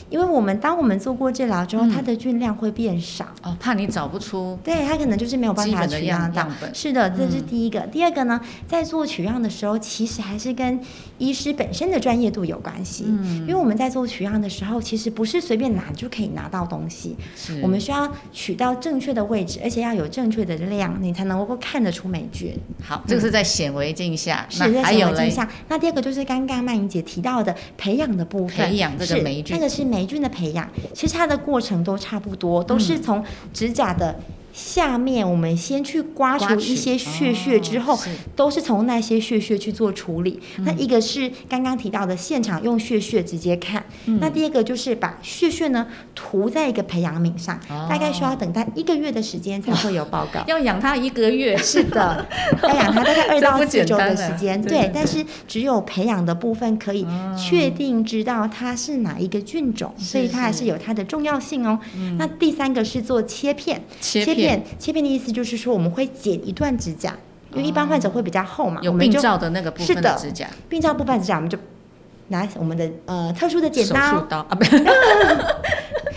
[0.09, 3.25] 因为我们当我们做过治疗之后，嗯它的菌量会变少。
[3.43, 6.47] 哦，怕你找不出对，它可能就是没有办法取样到。
[6.73, 7.79] 是的，这是嗯第一个。
[7.81, 10.79] 第二个呢，在做取样的时候，其实还是跟
[11.17, 13.05] 医师本身的专业度有关系。
[13.07, 22.55] 嗯因为我们在做取样的时候，其实不是随便拿就可以拿到东西，是我们需要取到正确的位置，而且要有正确的量，你才能够看得出霉菌。
[22.83, 25.47] 好，这个是在显微镜下，是在显微镜下。
[25.67, 30.69] 那第二个就是刚刚曼莹姐提到的培养的部分，培养这个霉菌那个是霉菌的培养。
[30.93, 34.13] 其实它的过程都差不多，都嗯是从指甲的
[34.55, 38.09] 下面，我们先去刮除一些血血之后，哦是。
[38.35, 40.39] 都是从那些血血去做处理。
[40.59, 44.17] 那嗯一个是刚刚提到的现场用血血直接看，嗯。
[44.21, 47.87] 那第二个就是把血血呢涂在一个培养皿上，哦。
[47.89, 50.41] 大概需要等待一个月的时间才会有报告。
[50.47, 52.25] 要养它一个月，是的，
[52.63, 57.05] 要养它大概二到四周的时间，对但是只有培养的部分可以
[57.37, 61.77] 确定知道它是哪一个菌种，所以它还是是有它的重要性哦。
[62.17, 64.44] 那第三个是做切片，切片，
[64.79, 65.03] 切片。
[65.03, 67.15] 的意思就是说我们会剪一段指甲，
[67.53, 71.57] 因为一般患者会比较厚嘛，有病灶的那个部是的分的指甲，病灶部分指甲，我们就
[72.29, 74.65] 拿我们的呃特殊的剪手术刀，刀啊，不，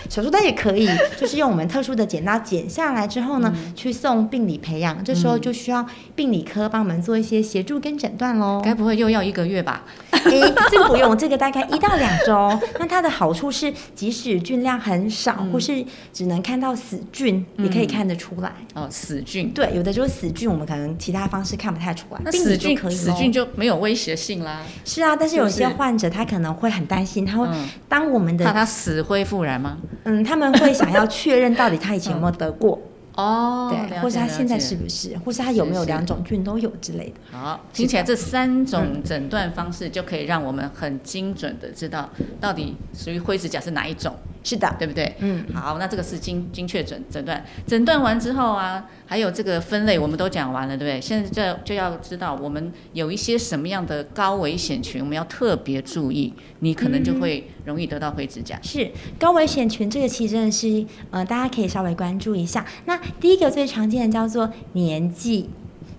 [0.09, 8.61] 手术刀也可以， 就是用我们特殊的剪刀剪下来之后呢，嗯去送病理培养，这时候就需要病理科帮我们做一些协助跟诊断喽。
[8.63, 9.83] 该不会又要一个月吧？
[10.11, 12.59] 诶， 这个不用，这个大概一到两周。
[12.79, 18.51] 那它的好处是，即使菌量很少，嗯或是只能看到死菌，也可以看得出来。
[18.73, 29.77] 哦，死菌，对，有的就是死菌，我们可能其他方式看不太出来，那死菌可以死菌就没有威胁性啦，是啊，但是有些患者他可能会很担心，他会嗯，当我们的怕他死灰复燃吗？
[30.03, 32.79] 嗯，他们会想要确认到底他以前有没有得过，
[33.15, 37.37] 哦对，或是他现在是不是，或是他有没有两种菌都有之类的。
[37.37, 42.09] 好，听起来这三种诊断方式就可以让我们很精准的知道
[42.39, 44.15] 到底属于灰指甲是哪一种。
[44.49, 45.15] 是的，对不对？
[45.19, 50.99] 嗯，好，那这个是精精确诊诊断，诊断完之后啊，还有这个分类我们都讲完了，对不对？
[50.99, 58.59] 现在就就要知道我们有一些什么样的高危险群，我们要特别注意，你可能就会容易得到灰指甲。
[58.63, 62.65] 是高危险群，这个其实真的是呃，大家可以稍微关注一下。
[62.85, 65.47] 那第一个最常见的叫做年纪。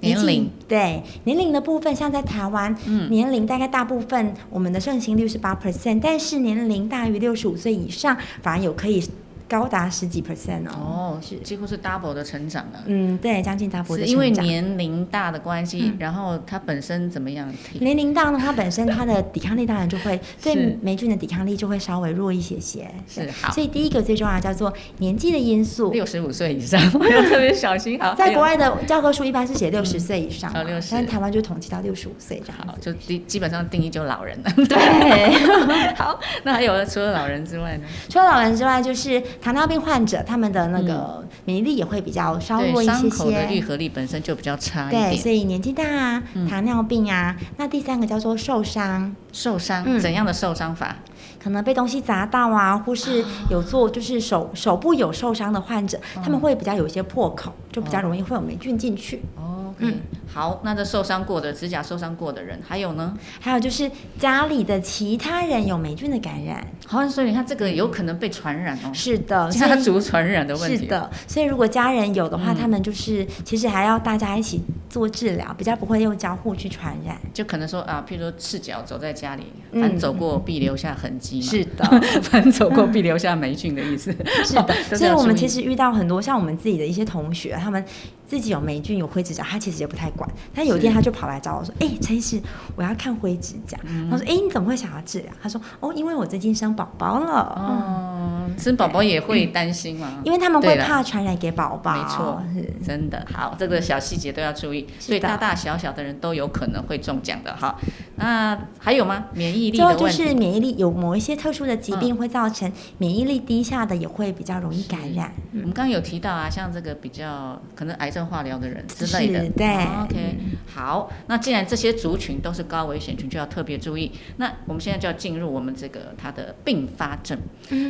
[0.00, 9.02] 年龄对年龄的部分，像在台湾，嗯，年龄大概大部分我们的盛行率是八 percent，但是年龄大于六十五岁以上，反而有可以。
[9.50, 12.84] 高达十几 percent 哦，是几乎是 double 的成长了。
[12.86, 14.06] 嗯，对，将近 double 的成长。
[14.06, 17.52] 是因为年龄大的关系，然后它本身怎么样？
[17.80, 22.88] 年龄大呢，它本身它的抵抗力当然就会对霉菌的抵抗力就会稍微弱一些些。
[23.08, 25.90] 是好，所以第一个最重要叫做年纪的因素。
[25.90, 27.98] 六十五岁以上 要特别小心。
[28.00, 32.56] 好， 在国外的教科书一般是写六十岁以上，六十，但台湾就统计到六十五岁这样。
[32.68, 34.52] 好，就基基本上定义就老人了。
[34.68, 35.30] 对。
[35.96, 37.84] 好，那还有除了老人之外呢？
[38.08, 40.22] 除了老人之外，就是糖尿病患者。
[40.22, 45.10] 他们的那个免疫力也会比较稍弱一些些，伤口的愈合力本身就比较差一点。
[45.10, 49.14] 对，所以年纪大啊，糖尿病啊，那第三个叫做受伤。
[49.32, 50.96] 受伤，怎样的受伤法？
[51.42, 59.22] 可能被东西砸到啊，或是有做就是手手部有受伤的患者，他们会比较有一些破口，就比较容易会有霉菌进去。
[59.36, 60.00] 哦，嗯，
[60.32, 63.16] 好，那这受伤过的指甲受伤过的人，还有呢？
[63.40, 68.90] 还有就是家里的其他人有霉菌的感染，好，所以你看这个有可能被传染哦。
[68.92, 70.76] 是的， 家族传染的问题。
[70.76, 77.16] 是的，所以如果家人有的话，他们就是其实还要大家一起做治疗，比较不会用交互去传染。
[77.32, 81.29] 就可能说啊，譬如说赤脚走在家里，反走过必留下痕迹。
[81.42, 81.84] 是的，
[82.22, 84.10] 反走过必留下霉菌的意思。
[84.44, 87.84] 是的， 所以我们其实遇到很多像我们自己的一些同学，他们。
[88.30, 90.30] 自己有霉菌有灰指甲，他其实也不太管。
[90.54, 92.40] 但有一天他就跑来找我说：“哎，陈医师，
[92.76, 93.76] 我要看灰指甲。”
[94.08, 100.20] 他说：“哎，你怎么会想要治疗？”他说：“哦，因为我最近生宝宝了。”哦，生宝宝也会担心吗？
[100.22, 101.92] 因为他们会怕传染给宝宝。
[101.96, 102.40] 没错，
[102.86, 104.86] 真的好，这个小细节都要注意。
[105.00, 107.76] 所以大大小小的人都有可能会中奖的哈。
[108.14, 109.24] 那还有吗？
[109.34, 110.04] 免疫力的问题。
[110.04, 115.32] 就是免疫力有某一些特殊的疾病会造成免疫力低下的，也会比较容易感染。
[115.52, 118.19] 我们刚刚有提到啊，像这个比较可能癌症。
[118.24, 119.66] 化疗的人之类的，对
[120.02, 124.10] ，OK，好，那既然这些族群都是高危险群，就要特别注意。
[124.36, 127.38] 那我们现在就要进入我们这个它的并发症。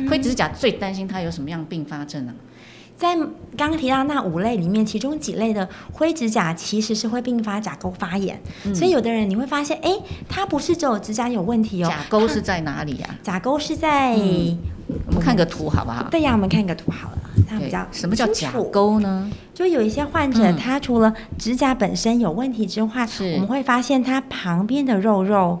[0.09, 2.33] 灰指甲最担心它有什么样并发症呢？
[2.97, 8.39] 在刚刚提到那五类里面，其中几类的灰指甲其实是会并发甲沟发炎，
[8.75, 9.91] 所以有的人你会发现，哎，
[10.29, 11.87] 它不是只有指甲有问题哦。
[11.89, 13.15] 甲沟是在哪里呀？
[13.23, 14.11] 甲沟是在，
[15.07, 16.07] 我们看个图好不好？
[16.11, 17.17] 对呀，我们看个图好了。
[17.59, 19.29] 比较什么叫甲沟呢？
[19.53, 25.59] 就有一些患者，他除了指甲本身有问题之外，我们会发现他旁边的肉肉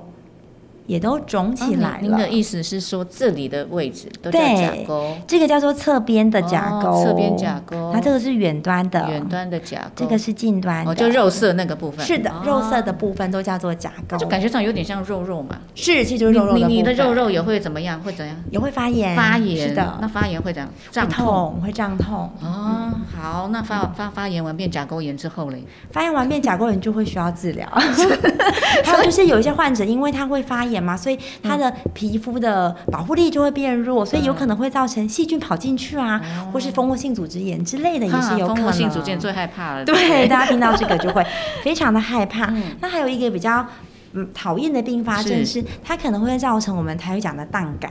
[0.91, 1.97] 也都肿起来了。
[2.01, 5.15] 您的意思是说，这里的位置都叫甲沟？
[5.25, 7.93] 这个叫做侧边的甲沟，侧边甲沟。
[7.93, 9.91] 它这个是远端的，远端的甲沟。
[9.95, 12.05] 这个是近端的，就肉色那个部分。
[12.05, 14.17] 是的，肉色的部分都叫做甲沟。
[14.17, 15.57] 就感觉上有点像肉肉嘛。
[15.75, 17.97] 是，其实就是肉肉的你的肉肉也会怎么样？
[18.01, 18.35] 会怎样？
[18.49, 19.15] 也会发炎。
[19.15, 19.69] 发炎。
[19.69, 19.97] 是的。
[20.01, 20.69] 那发炎会怎样？
[20.91, 22.29] 胀痛，会胀痛。
[22.41, 25.63] 哦，好，那发发发炎完变甲沟炎之后嘞？
[25.93, 27.65] 发炎完变甲沟炎就会需要治疗。
[28.83, 38.55] 还有就是有一些患者，因为他会发炎嘛，所以它的皮肤的保护力就会变弱，所以有可能会造成细菌跑进去啊，或是蜂窝性组织炎之类的也是有可能。
[38.55, 39.85] 蜂窝性组织炎最害怕了。
[39.85, 41.25] 对， 大家听到这个就会
[41.63, 42.53] 非常的害怕。
[42.79, 43.65] 那还有一个比较
[44.13, 47.89] 嗯讨厌的并发症是，它可能会造成我们台语讲的冻甲。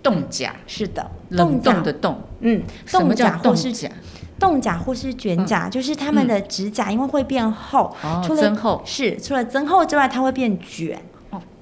[0.00, 2.18] 冻甲是的，冷冻的冻。
[2.40, 3.90] 嗯，冻甲或是甲？
[4.38, 10.96] 冻甲或是卷甲，就是他们的指甲因为会变厚，除了增厚是除了增厚之外，它会变卷。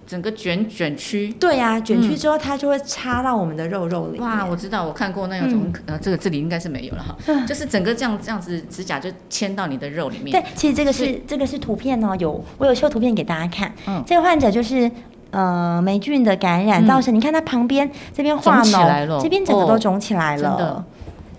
[0.07, 4.21] 整个卷卷曲，对呀，卷曲之后它就会插到我们的肉肉里。
[4.21, 10.31] 哇，我知道，我看过那种，呃，这个这里应该是没有了哈，就是整个这样这样子指甲就牵到你的肉里面。
[10.31, 13.73] 对，其实这个是这个是图片哦，有我有秀图片给大家看。
[13.89, 14.89] 嗯，这个患者就是
[15.33, 20.85] 呃霉菌的感染造成，你看他旁边这边化脓，这边整个都肿起来了。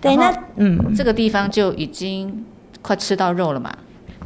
[0.00, 2.44] 对，那嗯，这个地方就已经
[2.82, 3.74] 快吃到肉了嘛。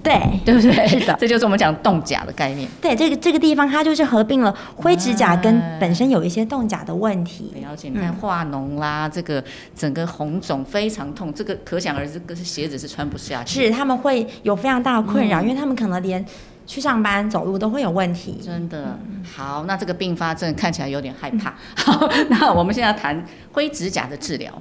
[0.02, 0.86] 对，对不对？
[0.88, 2.68] 是的，这就是我们讲冻甲的概念。
[2.80, 7.52] 对，这个这个地方它就是合并了灰指甲跟本身有一些冻甲的问题。
[7.54, 9.42] 了解，你看化脓啦，这个
[9.76, 13.62] 整个红肿非常痛，这个可想而知，这个是鞋子是穿不下去。
[13.62, 16.24] 是，他们会有非常大的困扰，因为他们可能连
[16.66, 18.40] 去上班走路都会有问题。
[18.44, 18.98] 真的，
[19.36, 21.54] 好，那这个并发症看起来有点害怕。
[21.76, 24.52] 好，那我们现在谈灰指甲的治疗。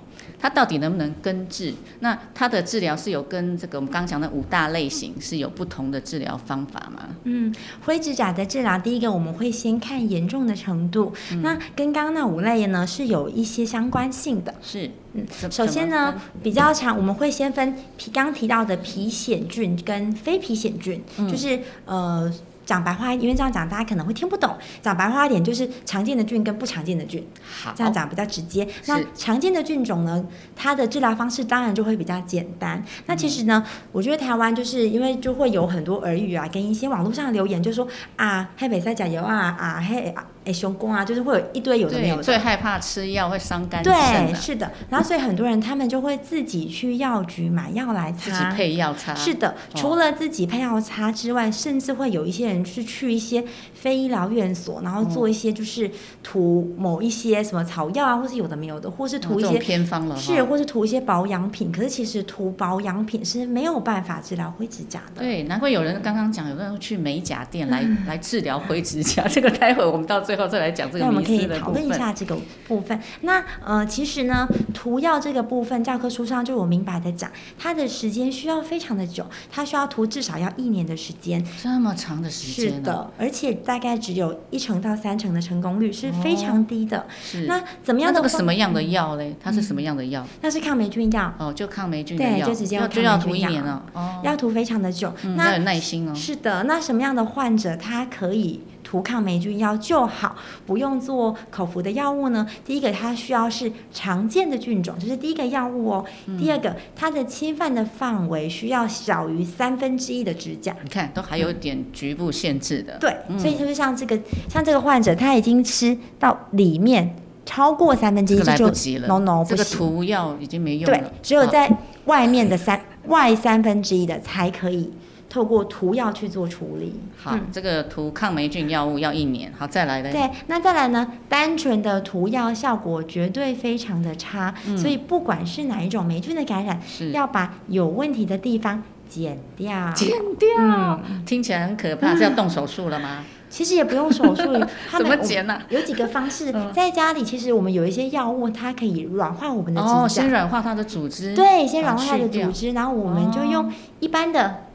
[0.41, 1.71] 它到底能不能根治？
[1.99, 7.10] 那它的治疗是有跟这个我们刚刚讲的五大类型是有不同的治疗方法吗？
[7.25, 7.54] 嗯，
[7.86, 14.54] 灰指甲的治疗，第一个我们会先看严重的程度，那跟刚刚那五类呢是有一些相关性的。
[14.63, 20.99] 是，嗯首先呢比较常我们会先分皮刚提到的皮癣菌跟非皮癣菌，
[21.30, 22.34] 就是呃。
[22.65, 24.56] 讲白话，因为这样讲大家可能会听不懂。
[24.82, 28.67] 讲白话一点，就是常见的菌跟不常见的菌，好，这样讲比较直接。
[28.86, 30.24] 那常见的菌种呢，
[30.56, 32.84] 它的治疗方式当然就会比较简单。
[33.06, 40.13] 那其实呢，我觉得台湾就是因为就会有很多耳语啊，跟一些网络上的留言，就说啊，黑北塞甲油啊，啊黑
[40.45, 42.23] 诶熊公啊，就是会有一堆有的没有，的。
[42.23, 44.71] 最害怕吃药会伤肝肾对，是的。
[44.89, 48.51] 然后所以很多人他们就会自己去药局买药来自己擦。
[48.51, 49.13] 配药擦。
[49.13, 55.89] 是的，除了自己配药擦之外，甚至会有一些人是去一些非医疗院所，然后做一些就是
[56.23, 61.71] 涂某一些什么草药啊，或是有的没有的，或是涂一些偏方了，是，或是涂一些保养品。
[61.71, 65.21] 可是其实涂保养品是没有办法治疗灰指甲的。
[65.21, 71.91] 对，难怪有人刚刚讲，有人去美甲店来、嗯来治疗灰指甲， 这个待会我们到最后再来讲这个那我们可以讨论一。
[71.91, 72.99] 下这个部分。
[73.21, 81.45] 那呃，其实呢，涂药这个部分，教科书上就有明白的讲，它的时间需要非常的久，它需要涂至少要一年的时间。
[81.61, 87.05] 这么长的时间、啊，是的，而且大概只有一成到三成的成功率是非常低的。
[87.21, 89.35] 是那怎么样那这个什么样的药嘞？
[89.43, 90.25] 它是什么样的药？
[90.41, 93.83] 那是抗霉菌药，哦，就抗霉菌的对药，就直接要就要涂一年了。
[93.93, 95.13] 哦，要涂非常的久。
[95.35, 96.15] 那有耐心哦。
[96.15, 98.61] 是的，那什么样的患者他可以
[98.91, 102.45] 涂抗霉菌药就好，不用做口服的药物呢？
[102.65, 106.06] 第一个，它需要是常见的菌种，这是第一个药物哦。
[106.25, 110.75] 嗯第二个，它的侵犯的范围需要小于三分之一的指甲。
[110.84, 112.97] 你看，都还有点局部限制的。
[112.99, 119.77] 对，所以就是像这个，像这个患者，他已经吃到里面超过三分之一，就不及了 no no 这个不行。
[119.77, 121.71] 涂药已经没用对。，只有在
[122.08, 124.91] 外面的三外三分之一的才可以
[125.31, 126.99] 透过涂药去做处理。
[127.15, 129.49] 好，这个涂抗霉菌药物要一年。
[129.57, 130.11] 好，再来呢。
[130.11, 131.13] 对，那再来呢？
[131.29, 139.89] 单纯的涂药效果绝对非常的差，所以不管是哪一种霉菌的感染，嗯是要把有问题的地方剪掉。
[139.93, 143.23] 剪掉，听起来很可怕，是要动手术了吗？
[143.49, 144.43] 其实也不用手术，
[144.89, 145.61] 他怎们么剪呢？
[145.69, 150.21] 有几个方式嗯，在家里其实我们有一些药物，它可以软化我们的哦，指甲。
[150.21, 151.35] 先软化它的组织。
[151.35, 154.67] 对，先软化它的组织，然后我们就用哦一般的、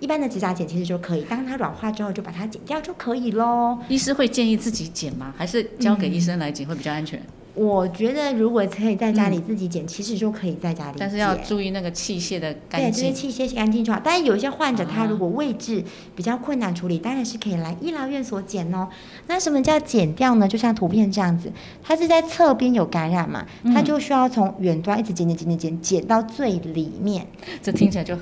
[0.00, 1.22] 一般的指甲剪，其实就可以。
[1.22, 3.78] 当它软化之后，就把它剪掉就可以喽。
[3.88, 5.34] 医师会建议自己剪吗？
[5.36, 7.20] 还是交给医生来剪会比较安全？
[7.54, 10.96] 我觉得如果可以在家里自己剪，其实就可以在家里剪。
[10.98, 13.30] 但是要注意那个器械的对，干这些净。
[13.30, 13.98] 器械干净就好。
[14.04, 15.82] 但是有一些患者，他啊如果位置
[16.14, 18.86] 比较困难处理，当然是可以来医疗院所剪哦。
[19.26, 20.46] 那什么叫剪掉呢？
[20.46, 21.50] 就像图片这样子，
[21.82, 27.26] 它是在侧边有感染嘛，嗯它就需要从远端一直剪剪剪剪剪剪到最里面。
[27.62, 28.14] 这听起来就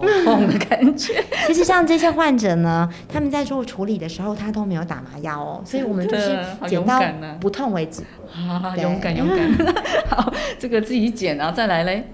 [0.00, 1.22] 好痛的感觉。
[1.46, 7.02] 其实像这些患者呢，他们在做处理的时候，他都没有打麻药哦，所以我们就是剪到
[7.40, 8.02] 不痛为止。
[8.32, 9.74] 啊，勇敢勇敢。
[10.08, 12.08] 好，这个自己剪，然后再来嘞。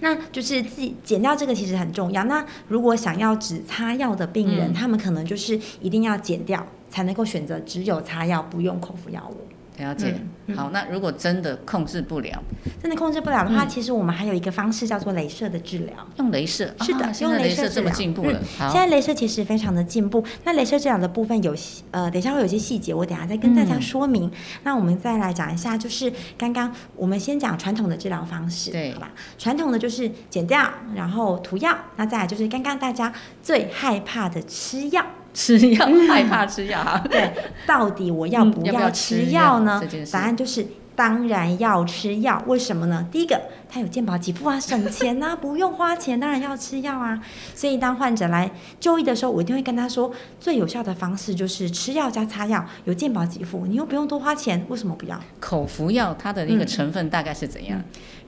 [0.00, 2.24] 那就是自己剪掉这个其实很重要。
[2.24, 9.36] 那如果想要只擦药的病人，嗯他们可能就是一定要剪掉，才能够选择只有擦药不用口服药物。
[9.78, 10.14] 了解。
[10.46, 12.40] 嗯好，那如果真的控制不了，
[12.80, 15.94] 真的控制不了的话，嗯其实我们还有一个方式叫做镭射的治疗。
[16.18, 16.72] 用镭射。
[16.82, 18.40] 是的啊现在用镭镭射这么进步了。
[18.56, 20.24] 好现，在镭射其实非常的进步。
[20.44, 21.52] 那镭射治疗的部分有
[21.90, 24.30] 呃，等一下会有一些细节，我等一下再跟大家嗯说明。
[24.62, 29.10] 那我们再来讲一下，就是刚刚我们先讲传统的治疗方式，对好吧？
[29.36, 33.12] 传统的就是剪掉，然后涂药，那再来就是刚刚大家
[33.42, 35.04] 最害怕的吃药。
[35.36, 36.98] 吃药害怕吃药哈。
[37.10, 37.30] 对，
[37.66, 42.42] 到底我要不嗯要吃吃药呢答案就是当然要吃药。
[42.46, 43.06] 为什么呢？
[43.12, 47.20] 第一个，它有健保给付啊，省钱呐、 不用花钱，当然要吃药啊。
[47.54, 55.20] 所以当患者来就医的时候，我一定会跟他说，最有效的方式就是吃药加擦药，有健保给付，你又不用多花钱，为什么不要？
[55.38, 57.78] 口服药它的那个嗯成分大概是怎样？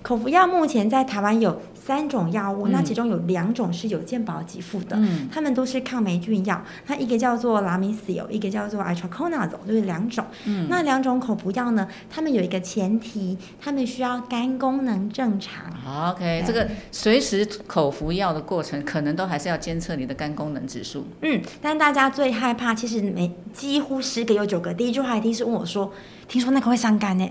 [0.02, 6.62] 口服药目前在台湾有三种药物，嗯那其中有两种是有健保给付的，嗯它们都是抗霉菌药。
[6.86, 10.24] 那一个叫做拉米西有，一个叫做 itraconazole，就是两种。
[10.44, 15.70] 嗯那两种口服药呢，它们有一个前提，它们需要肝功能正常。
[15.72, 21.06] 好，OK，对这个随时口服药的过程，可能都还是要监测你的肝功能指数。
[21.22, 25.92] 嗯，但大家最害怕，其实每几乎十个有九个，第一句话一定是问我说
[26.28, 27.28] ：“听说那个会伤肝呢、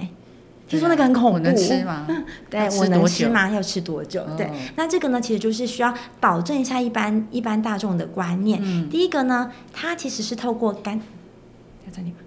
[0.68, 2.06] 听说那个很恐怖，能 吃吗？
[2.50, 3.50] 对我能吃吗？
[3.50, 4.24] 要吃多久？
[4.36, 8.60] 对哦，那这个呢，其实就是需要保证一下一般一般大众的观念。
[8.62, 12.18] 嗯第一个呢，它其实是透过肝，在这里吗？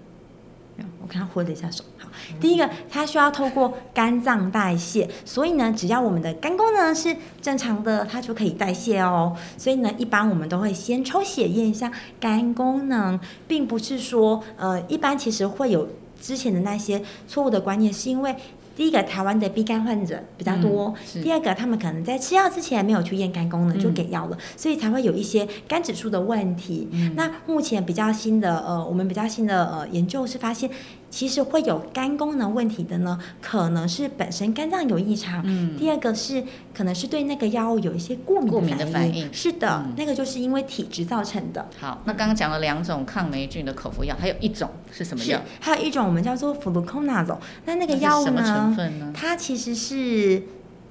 [0.77, 1.83] 没有我看他挥了一下手。
[1.97, 2.07] 好，
[2.39, 9.35] 第一个，它需要透过肝脏代谢，所以呢，只要我们的肝功能是正常的，它就可以代谢哦。
[9.57, 15.87] 所以呢，一般我们都会先抽血验一下肝功能，并不是说，呃，一般其实会有
[16.21, 18.33] 之前的那些错误的观念，是因为。
[18.73, 26.87] 第一个，台湾的鼻肝患者比较多；嗯第二个，他们可能在吃药之前没有去验肝功能就给药了，所以才会有一些肝指数的问题。
[26.93, 30.69] 嗯那目前比较新的呃，我们比较新的呃研究是发现，
[31.11, 36.43] 其实会有肝功能问题的呢，可能是本身肝脏有异常，嗯第二个是
[36.73, 41.67] 可能是对那个药物有一些过敏过敏的反应是的，嗯那个就是因为体质造成的。
[41.79, 48.73] 好，那刚刚讲了两种抗霉菌的口服药，还有一种是什么是药？，还有一种我们叫做 fluconazole，那那个那是药物什么成？
[48.73, 49.11] 分呢？
[49.13, 50.41] 它其实是，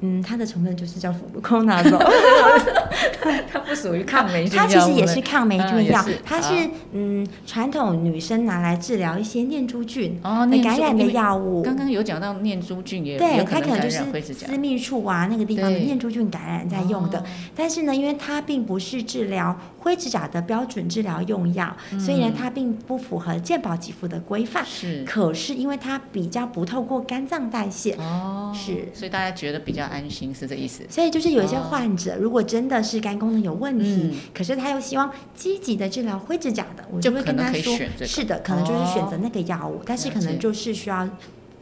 [0.01, 1.99] 嗯，它的成分就是叫 fluconazole，
[3.53, 6.05] 它不属于抗霉菌它其实也是抗霉嗯菌药。
[6.25, 6.69] 它是。
[6.93, 11.63] 嗯传统女生拿来治疗一些念珠菌哦，感染的药物。
[11.63, 14.03] 刚刚有讲到念珠菌也对，它可能就是
[14.35, 17.19] 私密处啊那个地方的念珠菌感染在用的。
[17.19, 17.25] 哦，
[17.55, 24.65] 但是呢，因为它并不是治疗灰指甲的标准治疗用药，所以呢嗯，它并不符合健保给付的规范。
[24.65, 25.05] 是。
[25.05, 28.89] 可是因为它比较不透过肝脏代谢，哦，是。
[28.95, 30.85] 所以大家觉得比较安心，是这意思？
[30.89, 34.15] 所以就是有一些哦患者，如果真的是肝功能有问题，嗯。
[34.33, 38.07] 可是他又希望积极的治疗灰指甲的，我就就会跟可能他说可以选这，个。
[38.07, 41.09] 是的，可能就是选择哦那个药物，但是可能就是需要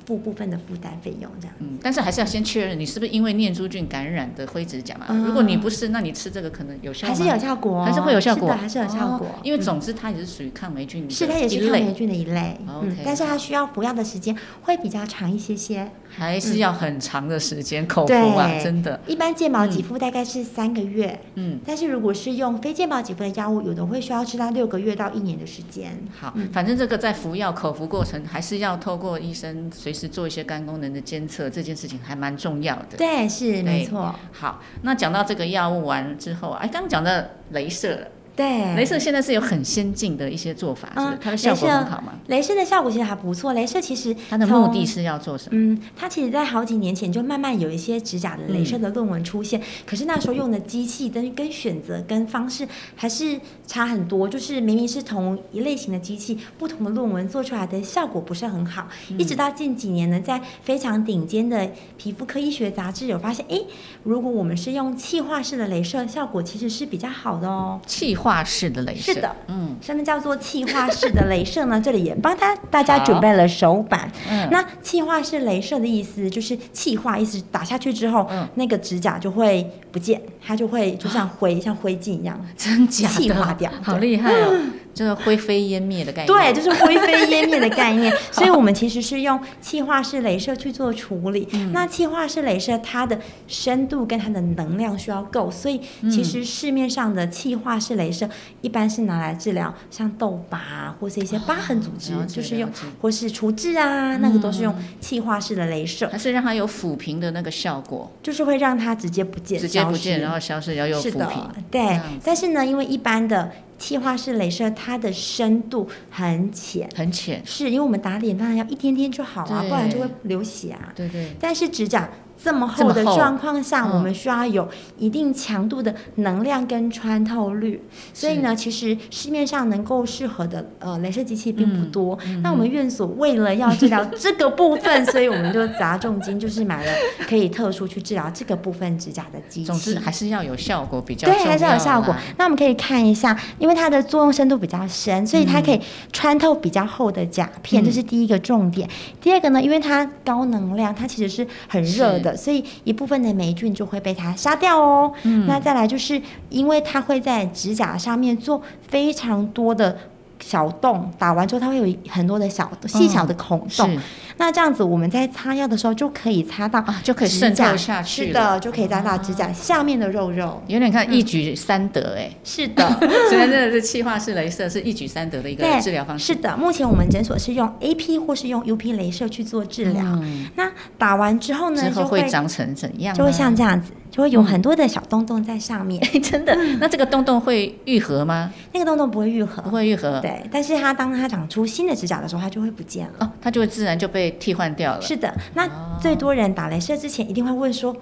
[0.07, 1.55] 付部分的负担费用这样。
[1.59, 5.05] 嗯，但是还是要先确认你是不是因为念珠菌感染的灰指甲嘛？
[5.11, 5.25] 嗯。
[5.25, 7.07] 如果你不是，那你吃这个可能有效？
[7.09, 9.27] 还是有效果哦，还是会有效果，还是有效果。
[9.27, 9.41] 哦。
[9.43, 9.61] 因为嗯。
[9.61, 21.59] 总之它也是属于抗霉菌的是它也是抗霉，菌的一类，哦嗯但是它需要服药的时间会比较长一些些，还是要很长的时间口服啊，真的，一般健保给付大概是三个月，嗯。
[21.65, 25.97] 但是如果是用非健保给付的药物，有的会需要吃到六个月到一年的时间。
[26.19, 32.97] 好嗯，反正这个在服药口服过程，还是要透过医生随时做一些肝功能的监测，这件事情还蛮重要的。
[32.97, 37.11] 对，是没错，好，那讲到这个药物完之后，哎，刚刚讲到
[37.53, 40.93] 镭射了，对，镭射现在是有很先进的一些做法？
[40.95, 42.13] 嗯它的效果很好吗？
[42.29, 43.53] 镭射的效果其实还不错。
[43.53, 45.51] 镭射其实它的目的是要做什么？
[45.55, 58.87] 嗯，它其实在好几年前就慢慢有一些指甲的镭射的论文出现，可是那时候用的机器跟跟选择跟方式还是差很多，就是明明是同一类型的机器，不同的论文做出来的效果不是很好。
[59.19, 63.61] 一直到近几年呢，在非常顶尖的皮肤科医学杂志有发现，哎，
[64.05, 67.81] 如果我们是用气化式的镭射，效果其实是比较好的哦。
[67.87, 69.77] 气化式的镭射，是的，嗯。
[69.81, 71.81] 什么叫做气化式的镭射呢？
[71.85, 74.11] 这里也帮他大家准备了手板。
[74.29, 78.47] 嗯，那气化式镭射的意思就是气化，意思打下去之后，嗯。
[78.55, 82.39] 那个指甲就会不见，它就会就像灰、像灰烬一样。
[82.57, 83.15] 真假的？
[83.15, 83.71] 气化掉。
[83.83, 84.53] 好厉害哦，
[84.99, 86.27] 就是灰飞烟灭的概念。
[86.27, 88.13] 对，就是灰飞烟灭的概念。
[88.33, 91.47] 所以我们其实是用气化式镭射去做处理。
[91.53, 98.29] 嗯那气化式镭射它的深度跟它的能量需要够，所以嗯其实市面上的气化式镭射
[98.61, 102.69] 一般是拿来治疗像痘疤啊或是一些疤痕组织，就是用
[103.01, 106.09] 或是除痣啊，那个都是用气化式的镭射。
[106.11, 112.01] 它是让它有抚平的那个效果，就是会让它直接不见，直接不见，然后消失，然后又抚平。，对。
[112.25, 120.93] 但是呢，因为一般的气化式镭射，它的深度很浅，很浅，是因为我们打脸当然要一天天就好啊，不然就会流血啊。
[120.97, 122.11] 对对，但是指甲
[122.43, 122.93] 这么厚。
[122.93, 124.67] 的状况下，嗯我们需要有
[124.97, 127.83] 一定强度的能量跟穿透率。
[128.15, 132.19] 所以呢，其实市面上能够适合的呃镭射机器并不多。
[132.25, 136.93] 嗯那我们院所为了要治疗这个部分，所以我们就砸重金，就是买了
[137.29, 139.67] 可以特殊去治疗这个部分指甲的机器。
[139.67, 142.15] 总之还是要有效果比较对，还是要有效果。
[142.37, 145.81] 那我们可以看一下，因为它的作用深度比较深，所以它可以
[146.13, 147.09] 穿透比较厚。
[147.09, 148.87] 的甲片，嗯这是第一个重点。
[149.19, 155.13] 第二个呢，因为它高能量，它其实是很热的，所以一部分的霉菌就会被它杀掉哦。
[155.25, 156.21] 嗯那再来就是
[156.51, 159.97] 因为它会在指甲上面做非常多的。
[160.41, 164.01] 小洞打完之后，它会有很多的小细小的孔洞，是。
[164.41, 170.63] 那这样子我们在擦药的时候就可以擦到啊，就可以渗透下去是的，就可以擦到指甲下面的肉肉。
[170.69, 172.31] 有点看一举三得哎。
[172.45, 172.89] 是的，
[173.29, 180.05] 虽然真的是气化式镭射是一举三得的一个治疗方式，是的，目前我们诊所是用 AP 或是用 UP 镭射去做治疗。
[180.23, 180.47] 嗯。
[180.55, 183.13] 那打完之后呢，之后就会长成怎样？
[183.17, 186.03] 就会像这样子，就会有很多的小洞洞在上面。
[186.21, 188.53] 真的，那这个洞洞会愈合吗？
[188.73, 193.13] 那个洞洞不会愈合，不会愈合，对，但是它当它长出新的指甲的时候，它就会不见了。
[193.21, 195.01] 哦，它就会自然就被替换掉了。
[195.01, 195.69] 是的，那
[196.01, 197.97] 最多人打镭射之前一定会问说：“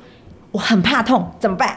[0.52, 1.76] 我很怕痛，怎么办？”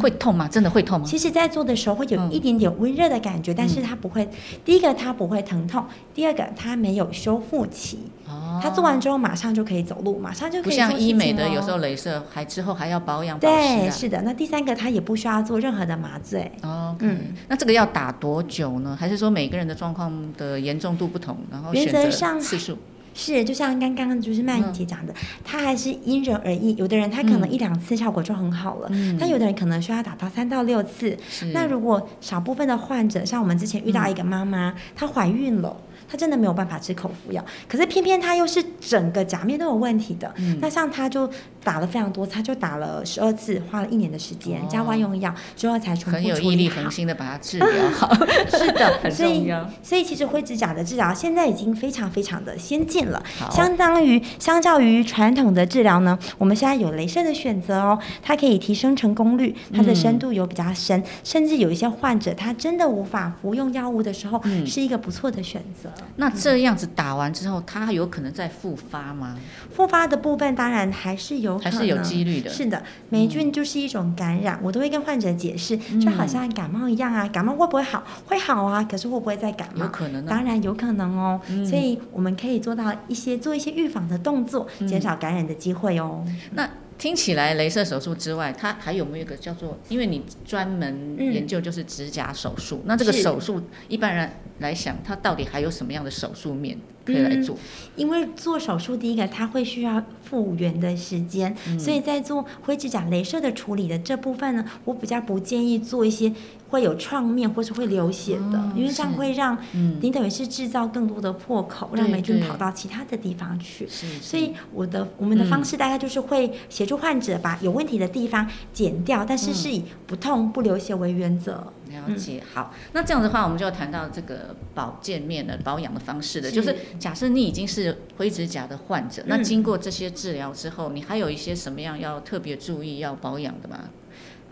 [0.00, 0.48] 会痛吗？
[0.48, 1.06] 真的会痛吗？
[1.06, 4.28] 其实，在做的时候会有嗯一点点温热的感觉，但是它不会。
[4.64, 5.82] 第一个，它不会疼痛；
[6.14, 7.98] 第二个，它没有修复期。
[8.26, 13.90] 哦它做完之后马上就可以走路，马上就可不以不像医美的，有时候镭射还之后还要保养保对。
[13.90, 14.22] 是的。
[14.22, 16.50] 那第三个，它也不需要做任何的麻醉。
[16.62, 18.96] 哦，嗯嗯，那这个要打多久呢？
[18.98, 22.78] 还是说每个人的状况的严重度不同，然后原选择则上次数？
[23.14, 26.74] 是，就像刚刚就是曼姐讲的，它还是因人而异。
[26.76, 31.16] 有的人他可能一两次效果就很好了，嗯但有的人可能需要打到三到六次。
[31.52, 35.74] 那如果少部分的患者，像我们之前遇到一个妈妈，她怀孕了。
[36.06, 40.30] 她真的没有办法吃口服药，可是偏偏她又是整个甲面都有问题的。
[40.36, 41.28] 嗯那像她就
[41.64, 44.68] 打了非常多，他就打了十二次，花了一年的时间，哦。
[44.70, 46.90] 加外用药之后才全部很有毅力恒。
[46.90, 48.14] 心的把它治疗好，
[48.52, 49.70] 是的，很所以重要。
[49.82, 64.64] 所以其实灰指甲的治疗现在已经非常非常的先进了，相当于相较于传统的治疗呢，我们现在有镭射的选择哦，它可以提升成功率，它的深度有比较深，甚至有一些患者他真的无法服用药物的时候，嗯。
[64.74, 65.88] 是一个不错的选择。
[66.16, 69.36] 那这样子打完之后，它有可能再复发吗？
[69.72, 78.04] 复发的部分当然还是有还是有几率的是的，霉菌就是一种感染，我都会跟患者解释，就好像感冒一样啊，感冒会不会好？
[78.26, 79.84] 会好啊，可是会不会再感冒？
[79.84, 81.40] 有可能啊当然有可能哦。
[81.48, 86.24] 嗯所以我们可以做到一些做一些预防的动作，嗯减少感染的机会哦。
[86.52, 89.76] 那听起来，镭射手术之外，它还有没有一个叫做？
[89.88, 94.30] 因为你专门嗯研究就是指甲手术，那这个手术一般人
[94.60, 97.56] 来想，它到底还有什么样的手术面可以来嗯做？
[97.96, 106.32] 因为做手术，第一个它会需要复原的时间，嗯所以在做灰指甲镭射的处理的这部分呢，我比较不建议做一些
[106.68, 113.86] 会有创面或是会流血的，哦因为这样会让嗯你等于是制造更多的破口，对让霉菌跑到其他的地方去。
[113.88, 121.72] 是，所以我的我们的嗯方式大概就是会协助患者把有问题的地方剪掉，但是嗯是以不痛不流血为原则。
[121.90, 126.48] 了解，好，那这样的话，我们就要谈到这个保健面的保养的方式了。
[126.48, 133.78] 是就是假设你已经是灰指甲的患者，那嗯经过这些治疗之后，你还有一些什么样要特别注意要保养的吗？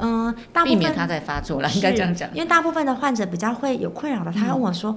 [0.03, 2.29] 嗯，大部分避免它再发作了，应该这样讲。
[2.35, 4.97] 因为大部分的患者比较会有困扰的，他会问我说：“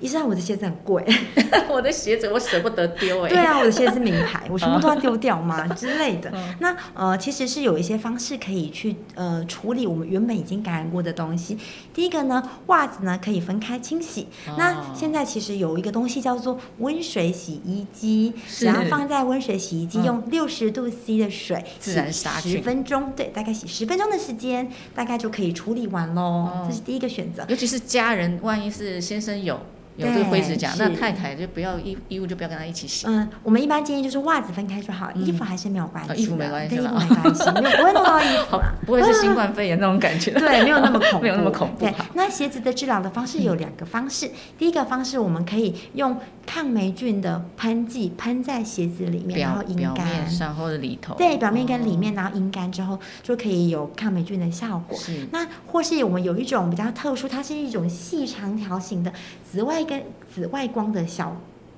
[0.00, 1.04] 医生，我的鞋子很贵。
[1.68, 5.66] 我的鞋子我舍不得丢哎、对啊，我的鞋子是名牌，我全部都要丢掉吗？
[5.74, 6.30] 之类的。
[6.32, 11.58] 嗯那呃，其实是有一些方式可以去呃处理我们原本已经感染过的东西。
[11.92, 14.28] 第一个呢，袜子呢可以分开清洗。
[14.46, 26.22] 哦那现在其实有一个东西叫做温水洗衣机，是只要放在温水洗衣机，嗯用六十度 C 的水自然杀十分钟，对，大概洗十分钟的时间，大概就可以处理完喽。
[26.22, 27.44] 哦这是第一个选择。
[27.48, 29.60] 尤其是家人，万一是先生有
[29.98, 33.06] 有这对个灰指甲，那太太就不要衣衣物就不要跟他一起洗。
[33.06, 40.30] 嗯，我们一般建议就是袜子分开就好，嗯衣服还是没有关系衣服没关系跟衣服没关系，没有不会弄到衣服好啦。，不会是新冠肺炎那种感觉。
[40.30, 44.30] 对，没有那么恐怖， 没有那么恐怖对，那鞋子的治疗的方式有两个方式。
[44.56, 50.30] 第一个方式，我们可以用抗霉菌的喷剂喷在鞋子里面，然后阴表面干。
[50.30, 51.14] 上或者里头。
[51.14, 54.96] 对，表面跟里面，哦然后阴干之后就可以有抗霉菌的效果。
[54.96, 59.12] 是那或是我们有一种比较特殊，它是一种细长条形的
[59.50, 61.34] 紫外跟紫外光的小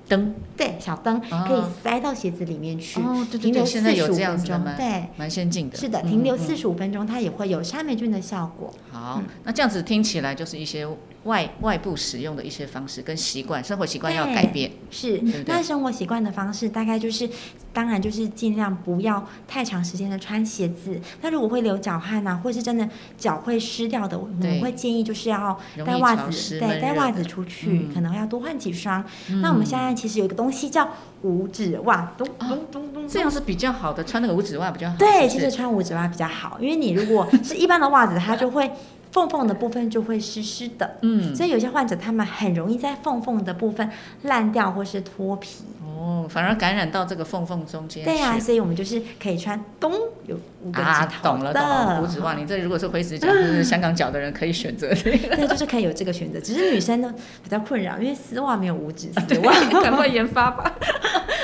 [0.07, 2.99] 灯对小灯，哦可以塞到鞋子里面去。
[2.99, 5.77] 哦，对对对，停留现在有45这样子的分钟对蛮先进的。
[5.77, 8.73] 是的，嗯停留嗯四十五分钟，它也会有杀霉菌的效果。
[8.91, 10.85] 好嗯，那这样子听起来就是一些
[11.23, 14.71] 外外部使用的一些方式跟习惯，生活习惯要改变。
[14.89, 17.29] 是对对那生活习惯的方式大概就是，
[17.71, 20.99] 当然就是尽量不要太长时间的穿鞋子。
[21.21, 29.03] 那如果会流脚汗呐、或是真的脚会湿掉的，我们会建议就是要带袜子，对，带袜子出去，嗯可能要多换几双。
[29.41, 30.89] 那我们现在其实有一个东西叫
[31.21, 34.95] 五指袜，咚咚咚咚，这样是比较好的，穿那个五指袜比较好。
[34.97, 38.71] 对，其实穿五指袜比较好，因为你如果是一般的袜子，它就会
[39.11, 40.97] 缝缝的部分就会湿湿的。
[41.01, 43.89] 嗯，所以有些患者他们很容易在缝缝的部分
[44.23, 45.63] 烂掉或是脱皮。
[45.85, 49.91] 哦，反而感染到这个缝缝中间对呀、去所以我们就是可以穿咚
[50.25, 56.39] 有五个啊指，头懂了的，懂了，五指袜，你这如果是灰指甲 或者是香港脚的人可以选择这个，对，就是可以有这个选择。
[56.39, 59.53] 只是女生呢比较困扰，因为丝袜没有五指丝袜。
[59.83, 60.73] 赶快研发吧。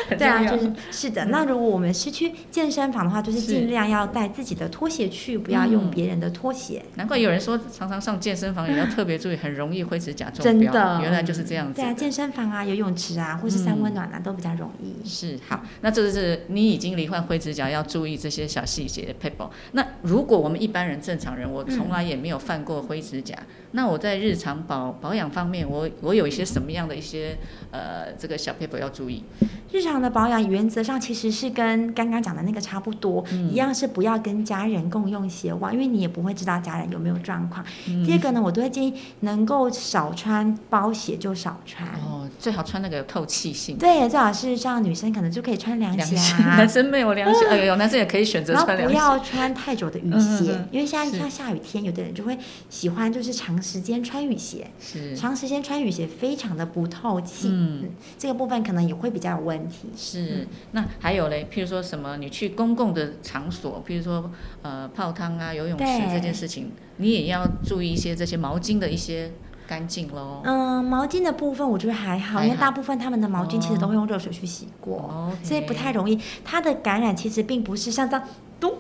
[0.08, 1.26] 很对啊，就是是的。
[1.26, 6.84] 那如果我们是去健身房的话，就是是尽量要带自己的拖鞋去，不要用嗯别人的拖鞋。
[6.96, 10.72] 难怪有人说常常上健身房也要特别注意，很容易灰指甲中标。
[10.72, 15.08] 真的，原来就是这样子对啊，健身房啊、游泳池啊，或是三温暖啊，都比较容易。
[15.08, 19.50] 是好，那这就是你已经罹患灰指甲，要注意这些小细节 people。
[19.74, 23.36] 那如果我们一般人正常人，我从来也没有犯过灰指甲，
[23.72, 27.38] 那我在日常保保养方面，我我有一些什么样的一些
[27.72, 29.24] 呃这个小 paper 要注意？
[29.72, 37.66] 日常房的保养原则上其实是跟刚刚讲的那个差不多，一样是不要跟家人共用鞋袜，因为你也不会知道家人有没有状况。
[38.06, 41.88] 第二个呢，我都会建议能够少穿包鞋就少穿。
[41.96, 43.76] 哦，最好穿那个有透气性。
[43.76, 48.86] 对，最好是像女生可能就可以穿凉鞋啊，男生没有凉鞋，哎呦，男生也可以选择穿凉鞋。
[48.88, 52.38] 不要穿太久的雨鞋，因为现在像下雨天，有的人就会
[52.70, 57.90] 喜欢就是长时间穿雨鞋，是长时间穿雨鞋非常的不透气，嗯，
[58.20, 59.87] 这个部分可能也会比较有问题。
[59.96, 64.30] 是，那还有嘞，譬如说什么，你去公共的场所，譬如说
[64.62, 69.32] 呃泡汤啊、游泳池这件事情，你也要注意一些这些毛巾的一些。
[69.68, 70.40] 干净喽。
[70.46, 76.18] 嗯，毛巾的部分我觉得还好，因为大部分他们的毛巾其实都会用热水去洗过，所以不太容易。
[76.46, 78.26] 它的感染其实并不是像这样
[78.62, 78.74] 咚。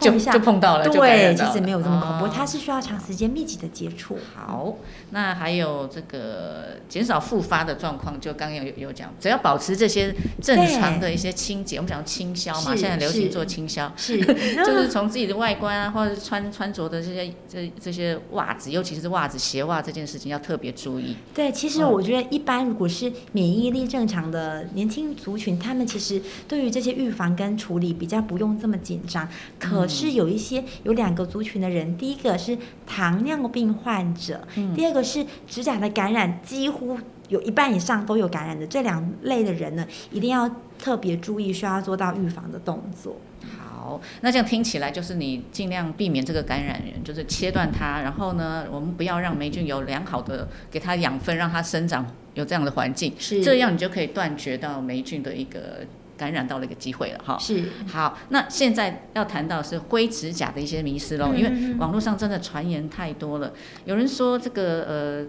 [0.00, 4.18] 就就碰到了，对，其实没有这么恐怖，它是需要长时间密集的接触。
[4.34, 4.76] 好，
[5.10, 14.20] 那还有这个减少复发的状况，就刚刚有有讲，只要保持这些正常的一些清洁，我们讲清消嘛，现在流行做清消，是，
[14.64, 21.16] 就是从自己的外观啊，或者是穿穿着的这些这这些袜子，尤其是袜子、鞋袜这件事情要特别注意。
[21.34, 29.26] 对，其实我觉得一般如果是免疫力正常的年轻族群，他们其实对于这些预防跟处理比较不用这么紧张，
[29.58, 29.85] 可。
[29.86, 32.56] 是有一些有两个族群的人，第一个是
[32.86, 43.16] 糖尿病患者，第二个是指甲的感染，几乎有一半以上都有感染的这两类的人呢，一定要特别注意，需要做到预防的动作。
[43.58, 55.86] 好，那这样听起来就是你尽量避免这个感染源，就是切断它，然后呢，我们不要让霉菌有良好的给它养分，让它生长有这样的环境，是这样你就可以断绝到霉菌的一个。
[56.16, 63.52] 感染到了一个机会了哈，是好，那现在要谈到是灰指甲的一些迷思喽，因为网络上真的传言太多了。
[63.84, 65.26] 有人说这个呃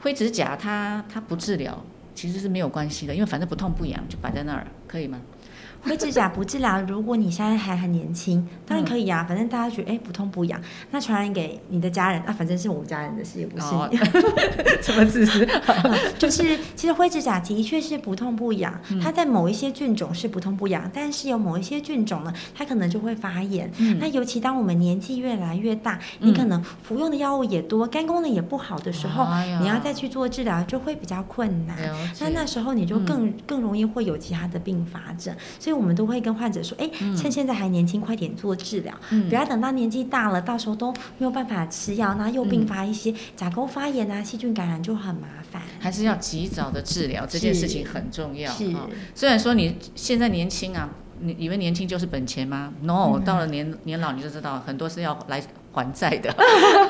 [0.00, 1.84] 灰指甲它它不治疗，
[2.14, 5.20] 其实是没有关系的，因为反正不痛不痒，就摆在那儿，可以吗？
[5.86, 9.24] 灰指甲不治疗，如果你现在还很年轻，当然可以啊。
[9.28, 10.60] 反正大家觉得哎不痛不痒，
[10.90, 13.96] 那传染给你的家人，啊反正是我们家人的事，也不是你。
[14.82, 15.46] 什么自私？
[16.18, 23.70] 就是其实灰指甲的确是不痛不痒，它在某一些菌种是不痛不痒，但是有某一些菌种呢，它可能就会发炎。
[24.00, 29.24] 那尤其当我们年纪越来越大，你可能服用的药物也多，肝功能也不好的时候，
[29.60, 31.76] 你要再去做治疗就会比较困难。
[32.20, 35.75] 那那时候你就更更容易会有其他的并发症，所以。
[35.76, 38.94] 我们都会跟患者说，哎，趁现在还年轻，快点做治疗，
[39.28, 45.62] 不要等到年纪大了，到时候都没有办法吃药，那又并发一些甲沟发炎啊、细菌感染就很麻烦。
[45.78, 48.50] 还是要及早的治疗，这件事情很重要。
[48.52, 48.74] 是，
[49.14, 50.88] 虽然说你现在年轻啊，
[51.20, 55.42] 你以为年轻就是本钱吗？No，到了年年老你就知道，很多是要来。
[55.76, 56.34] 还债的，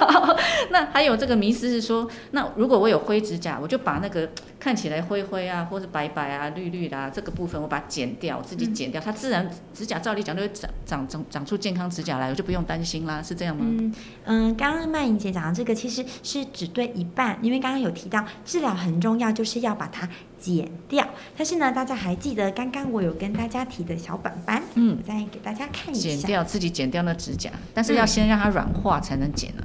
[0.70, 4.30] 那还有这个迷思是说，那如果我有灰指甲，我就把那个
[4.60, 13.64] 看起来灰灰啊，或者白白啊、绿绿的这个部分，我把它剪掉，我自己剪掉，它自然指甲照理讲都会长长长长出健康指甲来，我就不用担心啦，是这样吗？
[13.66, 13.94] 嗯
[14.26, 20.08] 嗯，刚刚曼莹姐讲的这个其实是只对一半，因为刚刚有提到治疗很重要，就是要把它
[20.38, 21.04] 剪掉。
[21.36, 28.66] 但是呢，大家还记得刚刚我有跟大家提的小板板，嗯，再给大家看一下，剪掉自己剪掉那指甲，但是要先让它软。
[28.76, 29.62] 化才能剪呢，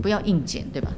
[0.00, 0.88] 不要硬剪，对吧？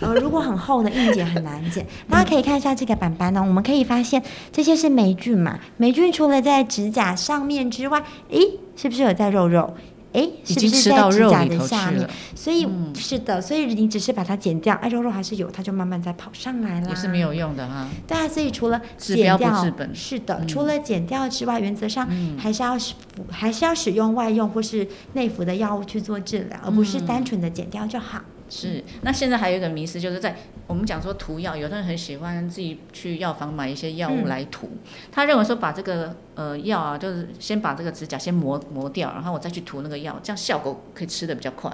[0.00, 1.86] 呃，如果很厚的硬剪很难剪。
[2.08, 5.58] 大家可以看一下这个板板呢，我们可以发现这些是霉菌嘛？
[5.76, 8.40] 霉菌除了在指甲上面之外，诶，
[8.74, 9.74] 是不是有在肉肉？
[10.16, 12.08] 哎，是不是在指甲的下面？
[12.34, 16.88] 所以是的，所以你只是把它剪掉，哎，肉肉还是有，它就慢慢再跑上来了。
[16.88, 17.86] 也是没有用的哈。
[18.06, 19.62] 对啊，所以除了剪掉，
[19.92, 22.08] 是的，除了剪掉之外，原则上
[22.38, 22.94] 还是要使
[23.30, 28.22] 还是要使用外用或是内服的药物去做治疗，而不是单纯的剪掉就好。
[28.48, 30.36] 是，那现在还有一个迷思，就是在
[30.66, 34.70] 我们讲说涂药，有的人很喜欢自己去药房买一些药物来涂，
[35.10, 41.70] 他认为说把这个呃药啊，就是先把这个指甲先磨磨掉，然后我再去涂那个药，这样效果可以吃的比较快，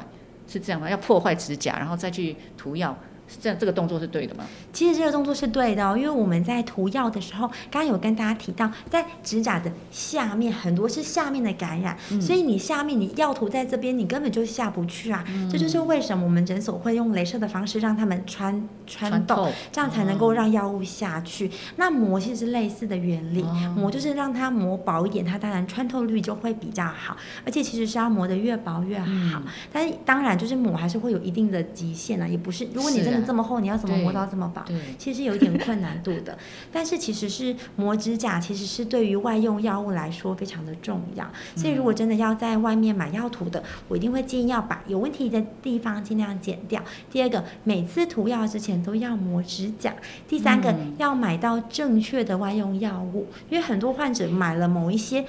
[0.46, 0.88] 是这样吗？
[0.88, 2.96] 要破坏指甲，然后再去涂药。
[3.40, 4.44] 这样这个动作是对的吗？
[4.72, 15.24] 其实这个动作是对的，哦因为我们在涂药的时候，刚刚有跟大家提到，在指甲的下面很多是下面的感染，所以你下面你药涂在这边，你根本就下不去啊。
[15.50, 21.50] 这就是为什么我们诊所会用镭射的方式让他们穿穿透，这样才能够让药物下去。
[21.76, 23.42] 那膜其实是类似的原理，
[23.74, 27.16] 膜就是让它膜薄一点，它当然穿透率就会比较好。
[27.44, 29.42] 而且其实是要磨得越薄越好，
[29.72, 34.64] 但是当然就是膜还是会有一定的极限啊，也不是如果你真真的啊这么厚，你要怎么磨到这么薄？
[34.98, 36.36] 其实有一点困难度的，
[36.72, 41.30] 但是其实是磨指甲，其实是对于外用药物来说非常的重要。
[41.54, 46.82] 所以如果真的要在外面买药涂的，我一定会建议要把有问题的地方尽量剪掉。
[47.10, 49.94] 第二个，每次涂药之前都要磨指甲。
[50.26, 55.24] 第三个，嗯要买到正确的外用药物，因为很多患者买了某一些。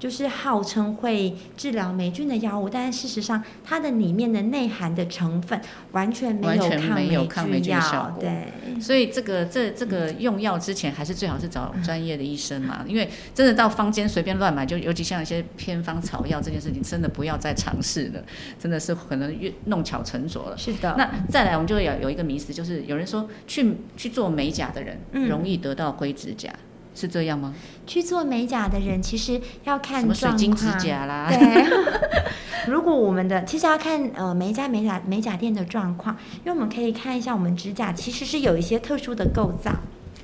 [0.00, 5.60] 就是号称会治疗霉菌的药物，但是事实上它的里面的内含的成分
[5.92, 8.80] 完全没有抗没有抗霉菌药，效果对。
[8.80, 18.24] 所以这个这这个用药之前，还是最好是找专业的医生嘛，因为真的到坊间随便乱买，就尤其像一些偏方草药这件事情，真的不要再尝试了，
[18.58, 20.56] 真的是可能越弄巧成拙了。
[20.56, 26.50] 是的，那再来，我们就要有有一个迷思，就是有人说去去做美甲的人嗯容易得到灰指甲，
[26.94, 27.54] 是这样吗？
[27.86, 30.78] 去做美甲的人其实要看什么水状晶指况。
[30.78, 31.66] 甲啦，对，
[32.70, 39.72] 如果我们的其实要看呃每一家美甲美甲店的状况，因为我们可以看一下我们指甲其实是有一些特殊的构造。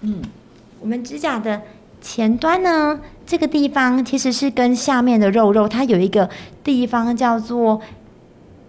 [0.02, 0.22] 嗯，
[0.80, 1.62] 我们指甲的
[2.00, 6.28] 前端呢，这个地方其实是跟下面的肉肉，它有一个
[6.62, 7.80] 地方叫做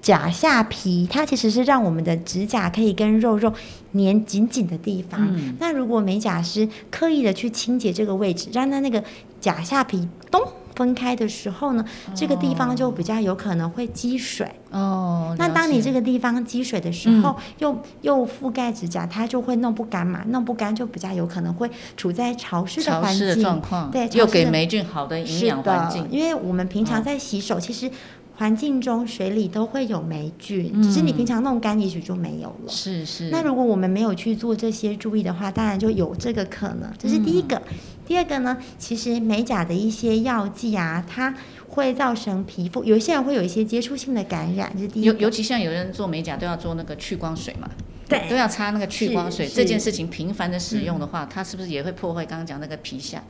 [0.07, 3.51] 甲下皮，它其实是让我们的指甲可以跟肉肉
[3.91, 5.19] 粘紧紧的地方。
[5.35, 9.03] 嗯那如果美甲师刻意的去清洁这个位置，让它那个
[9.41, 10.41] 甲下皮咚
[10.75, 11.83] 分开的时候呢，
[12.15, 14.49] 这个地方就比较有可能会积水。
[14.71, 23.61] 哦，那当你这个个地方积水的时候，又又覆盖指甲，它就会弄不干嘛，弄不干就比较有可能会处在潮湿的环潮湿的状境。
[23.61, 27.89] 况，对又给霉菌好的营养环境的，，因为我们平常哦在洗手，其实
[28.37, 32.69] 环境中水里都会有霉菌，只是你嗯平常弄干，也许就没有了。
[32.69, 33.29] 是是。
[33.31, 37.57] 那如果我们没有去做这些注意的话，当然就有这个可能，这是第一个。
[37.57, 37.77] 嗯
[38.07, 41.35] 第二个呢，其实美甲的一些药剂啊，它
[41.67, 45.03] 会造成皮肤，有一些人会有一些接触性的感染，这是第一。
[45.03, 47.69] 尤尤其像有人做美甲都要做那个去光水嘛，
[48.07, 49.45] 对都，要擦那个去光水。
[49.45, 53.21] 这件事情频繁的使用的话，它是不是也会破坏刚刚讲那个皮下？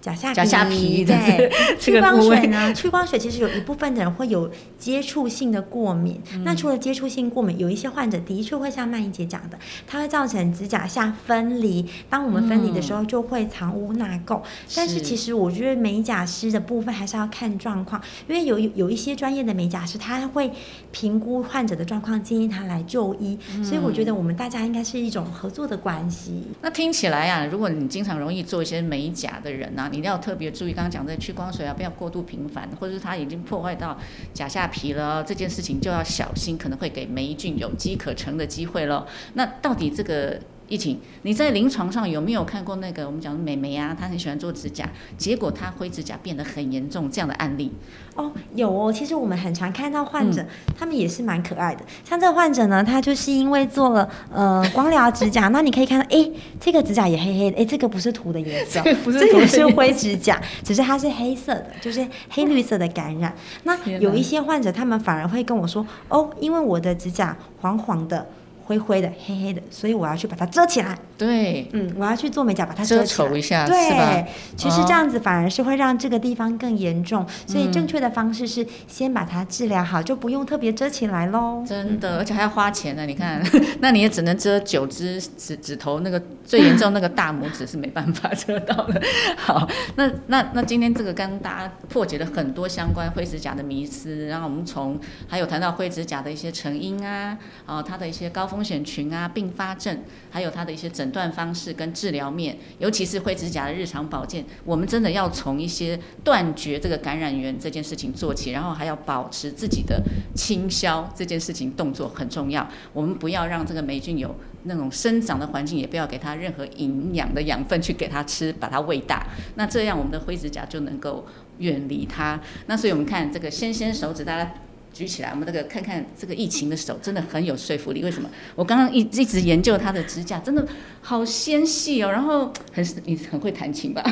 [0.00, 2.72] 甲下皮的对，这去光个部位水呢？
[2.74, 6.20] 去光水其实有一部分的人会有接触性的过敏。
[6.32, 11.84] 嗯那除了接触性过敏，有一些患者的确会像曼怡姐讲的，它会造成指甲下分离。
[12.08, 14.40] 当我们分离的时候，就会藏污纳垢。
[14.74, 20.50] 但是是其实我觉得美甲师的部分还是要看状况，因为有有一些专业的美甲师，他会
[20.92, 23.36] 评估患者的状况，建议他来就医。
[23.64, 26.44] 所以我觉得我们大家应该是一种合作的关系。
[26.62, 33.98] 那听起来啊，如果你经常容易做一些美甲的人啊，你一定要特别注意刚刚讲的去光水啊，不要过度频繁，或者是它已经破坏到
[34.32, 39.06] 甲下皮了，这件事情就要小心，可能会给霉菌有机可乘的机会咯。
[39.34, 40.40] 那到底这个？
[40.68, 43.96] 疫情，你在临床上有没有看过那个我们讲的美眉啊？
[43.98, 47.72] 她很喜欢做指甲，结果她灰指甲变得很严重这样的案例。
[48.16, 50.48] 哦，有哦，其实我们很常看到患者，嗯
[50.78, 51.84] 他们也是蛮可爱的。
[52.04, 63.32] 像这个患者呢，他就是因为做了呃光疗指甲， 那你可以看到，哎，这个指甲也黑黑的，哎，这个不是涂的颜色， 不是这个是灰指甲，只是它是黑色的，就是黑绿色的感染。
[63.62, 68.26] 那有一些患者，他们反而会跟我说，哦，因为我的指甲黄黄的。
[68.66, 70.98] 灰灰的、黑黑的，所以我要去把它遮起来。
[71.16, 73.28] 对，嗯，我要去做美甲，把它遮起来。
[73.28, 81.64] 丑一下，对？，其实这样子反而是会让这个地方更严重，所以正确的方式是先把它治疗好，就不用特别遮起来喽。
[81.66, 83.06] 真的，而且还要花钱呢。
[83.06, 83.40] 你看，
[83.80, 89.00] 那你也只能遮九只指指头，那个最严重那个大拇指是没办法遮到的。
[89.38, 94.98] 好，那那那今天这个跟大家破解了很多相关灰指甲的迷思，然后我们从
[95.28, 110.02] 还有谈到灰指甲的一些成因啊，啊，它的一些高风险群啊、并发症，还有它的一些诊断方式跟治疗面，尤其是灰指甲的日常保健，我们真的要从一些断绝这个感染源这件事情做起，然后还要保持自己的
[110.34, 112.66] 清消这件事情动作很重要。
[112.94, 119.26] 我们不要让这个霉菌有那种生长的环境，也不要给它任何营养的养分去给它吃，把它喂大。
[119.56, 121.26] 那这样我们的灰指甲就能够
[121.58, 122.40] 远离它。
[122.68, 124.54] 那所以我们看这个纤纤手指，大家。
[124.96, 128.02] 举起来，我们这个看看这个疫情的手真的很有说服力。
[128.02, 128.30] 为什么？
[128.54, 130.66] 我刚刚一一直研究它的指甲，真的
[131.02, 134.02] 好纤细哦，然后很你很会弹琴吧？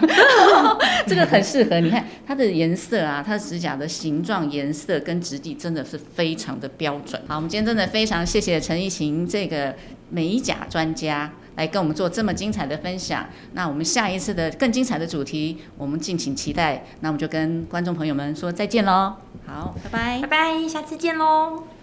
[1.09, 1.81] 这个很适合。
[1.81, 7.21] 你看它的颜色啊，它的指甲的形状、颜色跟质地真的是非常的标准。
[7.27, 9.75] 好，我们今天真的非常谢谢陈怡晴这个
[10.11, 11.33] 美甲专家。
[11.57, 16.85] 来跟我们做这么精彩的分享，那我们下一次的更精彩的主题，我们敬请期待。
[17.01, 19.15] 那我们就跟观众朋友们说再见喽，
[19.47, 20.29] 好，拜拜拜。
[20.29, 21.74] 拜，下次见喽。